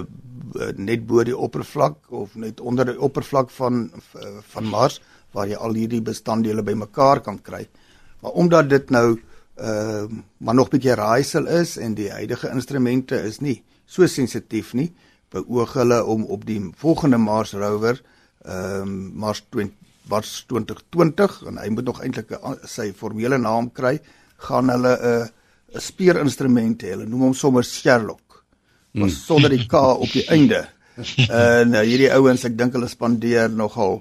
net 0.76 1.06
bo 1.06 1.24
die 1.24 1.36
oppervlak 1.36 1.96
of 2.10 2.34
net 2.34 2.60
onder 2.60 2.84
die 2.86 3.00
oppervlak 3.00 3.50
van 3.50 3.90
van 4.52 4.64
Mars 4.64 5.00
waar 5.36 5.50
jy 5.52 5.60
al 5.60 5.76
hierdie 5.76 6.02
bestanddele 6.04 6.64
bymekaar 6.64 7.20
kan 7.24 7.38
kry. 7.44 7.66
Maar 8.24 8.40
omdat 8.42 8.70
dit 8.72 8.90
nou 8.90 9.08
ehm 9.56 10.04
uh, 10.04 10.22
maar 10.44 10.54
nog 10.54 10.68
bietjie 10.68 10.94
raaisel 10.94 11.46
is 11.48 11.78
en 11.80 11.94
die 11.96 12.10
huidige 12.12 12.50
instrumente 12.52 13.16
is 13.24 13.38
nie 13.40 13.62
so 13.86 14.06
sensitief 14.06 14.74
nie, 14.76 14.90
beoog 15.32 15.72
hulle 15.80 16.02
om 16.04 16.26
op 16.28 16.44
die 16.44 16.60
volgende 16.76 17.16
Mars 17.16 17.54
rover 17.56 18.02
ehm 18.44 18.82
um, 18.82 19.12
Mars 19.14 19.44
20 19.50 19.86
Mars 20.10 20.44
2020 20.46 21.40
en 21.50 21.58
hy 21.58 21.70
moet 21.74 21.88
nog 21.88 22.02
eintlik 22.04 22.36
sy 22.70 22.92
formele 22.94 23.38
naam 23.42 23.72
kry, 23.74 23.96
gaan 24.46 24.70
hulle 24.70 24.92
'n 24.94 25.22
uh, 25.22 25.26
'n 25.74 25.80
speerinstrument 25.82 26.82
hê. 26.82 26.94
Hulle 26.94 27.06
noem 27.06 27.28
hom 27.28 27.34
sommer 27.34 27.64
Sherlock. 27.64 28.44
Maar 28.92 29.08
hmm. 29.08 29.16
sonder 29.16 29.50
die 29.50 29.66
K 29.66 29.74
op 29.74 30.12
die 30.12 30.26
einde. 30.28 30.66
En 31.28 31.74
uh, 31.74 31.82
hierdie 31.84 32.12
ouens, 32.14 32.44
ek 32.48 32.54
dink 32.56 32.72
hulle 32.72 32.88
spandeer 32.88 33.50
nogal 33.52 33.98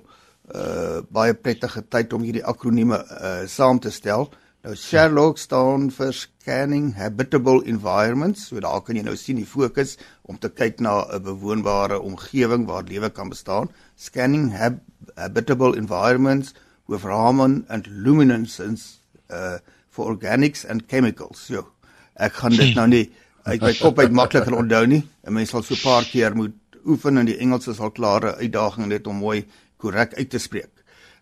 uh 0.53 1.01
baie 1.09 1.33
prettige 1.33 1.81
tyd 1.89 2.13
om 2.13 2.23
hierdie 2.23 2.45
akronieme 2.45 2.99
uh 3.01 3.45
saam 3.47 3.79
te 3.79 3.91
stel. 3.91 4.29
Nou 4.65 4.73
Sherlock 4.73 5.37
staan 5.37 5.91
vir 5.93 6.13
Scanning 6.13 6.95
Habitable 6.97 7.61
Environments. 7.69 8.47
So 8.49 8.59
daar 8.59 8.81
kan 8.81 8.97
jy 8.97 9.03
nou 9.05 9.15
sien 9.17 9.37
die 9.37 9.45
fokus 9.45 9.95
om 10.25 10.37
te 10.41 10.49
kyk 10.49 10.81
na 10.81 11.05
'n 11.05 11.23
bewoonbare 11.23 11.99
omgewing 12.01 12.65
waar 12.65 12.83
lewe 12.83 13.09
kan 13.09 13.29
bestaan. 13.29 13.69
Scanning 13.95 14.51
hab 14.57 14.79
Habitable 15.17 15.77
Environments 15.77 16.53
with 16.87 17.03
Raman 17.03 17.65
and 17.69 17.87
Luminescence 17.87 18.99
uh 19.29 19.57
for 19.89 20.11
organics 20.11 20.65
and 20.65 20.87
chemicals. 20.87 21.39
So, 21.39 21.67
ek 22.15 22.33
gaan 22.33 22.51
dit 22.51 22.75
nou 22.75 22.87
nie 22.87 23.11
uit 23.45 23.61
my 23.61 23.73
kop 23.73 23.99
uit 23.99 24.11
makliker 24.11 24.55
onthou 24.55 24.85
nie. 24.87 25.03
'n 25.23 25.33
Mens 25.33 25.49
sal 25.49 25.63
so 25.63 25.73
'n 25.73 25.83
paar 25.83 26.03
keer 26.03 26.35
moet 26.35 26.53
oefen 26.85 27.17
en 27.17 27.25
die 27.25 27.37
Engels 27.37 27.67
is 27.67 27.79
al 27.79 27.91
klare 27.91 28.35
uitdaging 28.35 28.87
net 28.87 29.07
om 29.07 29.15
mooi 29.15 29.45
korrek 29.85 30.17
uit 30.17 30.29
te 30.33 30.41
spreek. 30.41 30.73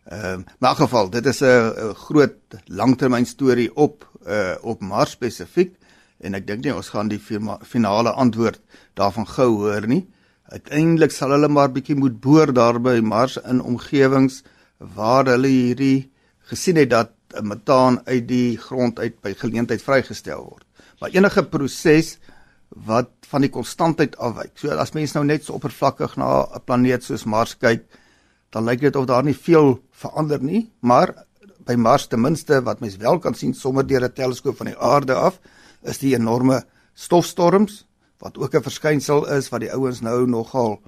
Ehm 0.10 0.40
uh, 0.44 0.56
maar 0.60 0.76
in 0.76 0.82
geval, 0.84 1.10
dit 1.10 1.26
is 1.26 1.42
'n 1.42 1.94
groot 2.08 2.36
langtermyn 2.66 3.26
storie 3.26 3.70
op 3.76 4.08
uh 4.28 4.56
op 4.62 4.82
Mars 4.82 5.12
spesifiek 5.12 5.76
en 6.20 6.34
ek 6.34 6.48
dink 6.48 6.64
nie 6.64 6.76
ons 6.76 6.90
gaan 6.90 7.08
die 7.12 7.22
finale 7.62 8.12
antwoord 8.12 8.60
daarvan 9.00 9.28
gou 9.28 9.50
hoor 9.64 9.88
nie. 9.88 10.08
Uiteindelik 10.52 11.12
sal 11.12 11.32
hulle 11.36 11.48
maar 11.48 11.72
bietjie 11.72 11.96
moet 11.96 12.20
boor 12.20 12.54
daar 12.54 12.80
by 12.82 13.00
Mars 13.00 13.38
in 13.38 13.62
omgewings 13.62 14.44
waar 14.78 15.26
hulle 15.26 15.48
hierdie 15.48 16.12
gesien 16.52 16.76
het 16.76 16.90
dat 16.90 17.12
metaan 17.42 18.02
uit 18.06 18.28
die 18.28 18.58
grond 18.58 19.00
uit 19.00 19.16
by 19.22 19.34
geleentheid 19.34 19.82
vrygestel 19.82 20.44
word. 20.44 20.66
Maar 21.00 21.16
enige 21.16 21.44
proses 21.44 22.18
wat 22.70 23.10
van 23.30 23.42
die 23.46 23.52
konstantheid 23.54 24.16
afwyk. 24.18 24.54
So 24.58 24.74
as 24.78 24.94
mens 24.94 25.14
nou 25.14 25.24
net 25.26 25.46
so 25.46 25.58
oppervlakkig 25.58 26.16
na 26.18 26.46
'n 26.46 26.62
planeet 26.66 27.04
soos 27.04 27.26
Mars 27.26 27.58
kyk, 27.58 27.84
dan 28.54 28.68
lyk 28.68 28.84
dit 28.86 28.96
of 28.96 29.08
daar 29.10 29.26
nie 29.26 29.36
veel 29.36 29.80
verander 29.92 30.42
nie, 30.44 30.68
maar 30.82 31.14
by 31.66 31.76
Mars 31.80 32.08
ten 32.08 32.22
minste 32.22 32.62
wat 32.62 32.84
mens 32.84 33.00
wel 33.02 33.20
kan 33.20 33.34
sien 33.34 33.54
sommer 33.54 33.88
deur 33.88 34.04
'n 34.04 34.14
teleskoop 34.14 34.58
van 34.58 34.68
die 34.68 34.78
aarde 34.78 35.16
af, 35.16 35.40
is 35.82 35.98
die 35.98 36.16
enorme 36.16 36.64
stofstorms 36.94 37.86
wat 38.20 38.38
ook 38.38 38.56
'n 38.56 38.64
verskynsel 38.64 39.28
is 39.38 39.50
wat 39.50 39.62
die 39.62 39.74
ouens 39.74 40.02
nou 40.02 40.28
nogal 40.28 40.80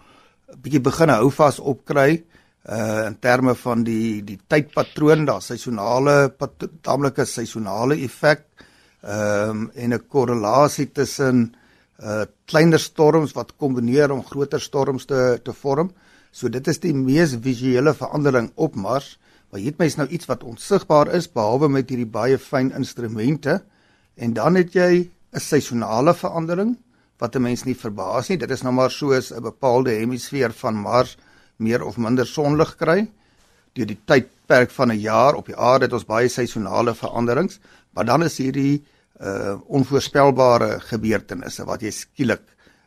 'n 0.54 0.62
bietjie 0.62 0.82
begin 0.82 1.10
hou 1.10 1.32
vas 1.32 1.60
opkry 1.60 2.24
uh 2.70 3.06
in 3.06 3.20
terme 3.20 3.56
van 3.56 3.84
die 3.84 4.24
die 4.24 4.40
tydpatroon 4.48 5.26
daar 5.26 5.42
seisonale 5.42 6.34
tamelike 6.82 7.26
seisonale 7.26 7.96
effek 7.96 8.42
ehm 9.02 9.50
um, 9.50 9.72
en 9.76 9.94
'n 9.94 10.08
korrelasie 10.08 10.92
tussen 10.92 11.56
uh 12.00 12.26
kleiner 12.46 12.80
storms 12.80 13.34
wat 13.34 13.56
kombineer 13.58 14.12
om 14.12 14.24
groter 14.24 14.62
storms 14.62 15.06
te 15.06 15.40
te 15.44 15.54
vorm. 15.54 15.92
So 16.36 16.52
dit 16.52 16.68
is 16.68 16.82
die 16.84 16.92
mees 16.92 17.32
visuele 17.40 17.94
verandering 17.96 18.50
op 18.60 18.76
Mars. 18.76 19.14
Maar 19.48 19.62
hier 19.62 19.72
het 19.72 19.80
mens 19.80 19.96
nou 19.96 20.08
iets 20.12 20.28
wat 20.28 20.44
onsigbaar 20.44 21.14
is 21.16 21.30
behalwe 21.32 21.70
met 21.72 21.92
hierdie 21.92 22.10
baie 22.12 22.36
fyn 22.42 22.74
instrumente 22.76 23.62
en 24.20 24.34
dan 24.36 24.60
het 24.60 24.74
jy 24.76 25.08
'n 25.32 25.40
seisonale 25.40 26.14
verandering 26.14 26.76
wat 27.20 27.36
'n 27.36 27.42
mens 27.42 27.64
nie 27.64 27.76
verbaas 27.76 28.30
nie. 28.30 28.38
Dit 28.38 28.52
is 28.52 28.64
nou 28.64 28.74
maar 28.74 28.92
soos 28.92 29.32
'n 29.32 29.42
bepaalde 29.42 29.92
hemisfeer 29.92 30.52
van 30.52 30.76
Mars 30.76 31.18
meer 31.58 31.84
of 31.84 31.98
minder 31.98 32.26
sonlig 32.26 32.76
kry. 32.76 33.08
Deur 33.74 33.86
die 33.86 34.00
tydperk 34.06 34.72
van 34.72 34.92
'n 34.92 35.00
jaar 35.00 35.36
op 35.36 35.46
die 35.46 35.56
aarde 35.56 35.86
het 35.86 35.94
ons 35.94 36.06
baie 36.06 36.28
seisonale 36.28 36.96
veranderings, 36.96 37.60
maar 37.94 38.06
dan 38.06 38.24
is 38.24 38.38
hierdie 38.38 38.84
uh 39.22 39.56
onvoorspelbare 39.68 40.80
gebeurtenisse 40.80 41.66
wat 41.66 41.82
jy 41.82 41.92
skielik 41.92 42.44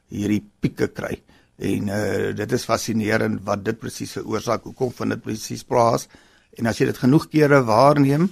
hierdie 0.08 0.44
pieke 0.60 0.88
kry. 0.88 1.22
En 1.58 1.88
uh 1.90 2.34
dit 2.38 2.52
is 2.52 2.64
fascinerend 2.64 3.42
wat 3.44 3.64
dit 3.64 3.78
presies 3.78 4.12
veroorsaak. 4.12 4.62
Hoekom 4.62 4.92
vind 4.94 5.16
dit 5.16 5.22
presies 5.22 5.64
plaas? 5.66 6.06
En 6.58 6.66
as 6.70 6.78
jy 6.78 6.86
dit 6.90 7.00
genoeg 7.02 7.28
kere 7.28 7.62
waarneem, 7.66 8.28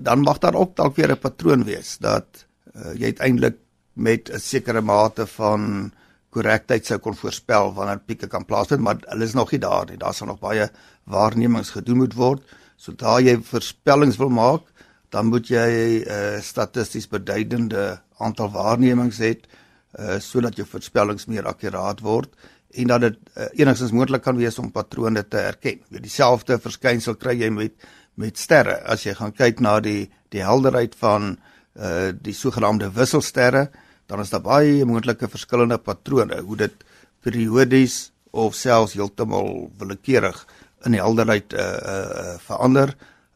dan 0.00 0.24
mag 0.24 0.40
daar 0.40 0.56
ook 0.56 0.76
dalk 0.76 0.96
weer 0.96 1.12
'n 1.12 1.18
patroon 1.20 1.64
wees 1.64 1.98
dat 1.98 2.46
uh, 2.74 2.94
jy 2.94 3.12
uiteindelik 3.12 3.56
met 3.92 4.30
'n 4.30 4.38
sekere 4.38 4.80
mate 4.80 5.26
van 5.26 5.92
korrektheid 6.30 6.86
sou 6.86 6.98
kon 6.98 7.14
voorspel 7.16 7.72
wanneer 7.74 7.98
pieke 7.98 8.26
kan 8.26 8.44
plaasvind, 8.44 8.80
maar 8.80 8.96
hulle 9.00 9.24
is 9.24 9.32
nog 9.32 9.50
nie 9.50 9.60
daar 9.60 9.86
nie. 9.88 9.96
Daar 9.96 10.14
sal 10.14 10.26
nog 10.26 10.38
baie 10.38 10.70
waarnemings 11.04 11.70
gedoen 11.70 11.96
moet 11.96 12.14
word. 12.14 12.42
Sodra 12.76 13.20
jy 13.20 13.38
voorspellings 13.42 14.16
wil 14.16 14.28
maak, 14.28 14.62
dan 15.08 15.26
moet 15.26 15.48
jy 15.48 15.68
'n 15.68 16.08
uh, 16.08 16.36
eh, 16.36 16.42
statisties 16.42 17.08
beduidende 17.08 18.00
aantal 18.18 18.50
waarnemings 18.50 19.18
hê 19.18 19.36
uh, 19.98 20.18
sodat 20.20 20.56
jou 20.58 20.66
voorspellings 20.68 21.28
meer 21.30 21.48
akkuraat 21.48 22.02
word 22.04 22.32
en 22.76 22.90
dat 22.90 23.04
dit 23.06 23.16
uh, 23.16 23.48
enigstens 23.62 23.94
moontlik 23.96 24.24
kan 24.24 24.36
wees 24.36 24.58
om 24.60 24.72
patrone 24.72 25.22
te 25.24 25.40
herken. 25.40 25.80
Jy 25.92 26.02
dieselfde 26.04 26.58
verskynsel 26.60 27.16
kry 27.20 27.38
jy 27.40 27.50
met 27.54 27.76
met 28.16 28.38
sterre. 28.40 28.78
As 28.88 29.02
jy 29.04 29.12
gaan 29.16 29.34
kyk 29.36 29.60
na 29.60 29.76
die 29.84 30.08
die 30.32 30.44
helderheid 30.44 30.96
van 30.98 31.36
uh 31.76 32.12
die 32.16 32.32
sogenaamde 32.32 32.88
wisselsterre, 32.96 33.66
dan 34.08 34.22
is 34.22 34.32
daar 34.32 34.44
baie 34.44 34.84
moontlike 34.88 35.28
verskillende 35.28 35.76
patrone 35.78 36.40
hoe 36.40 36.56
dit 36.56 36.84
periodies 37.20 38.10
of 38.32 38.54
selfs 38.56 38.96
heeltemal 38.96 39.68
willekeurig 39.78 40.38
in 40.86 40.96
die 40.96 41.02
helderheid 41.02 41.52
uh, 41.52 41.60
uh, 41.60 42.34
verander 42.40 42.94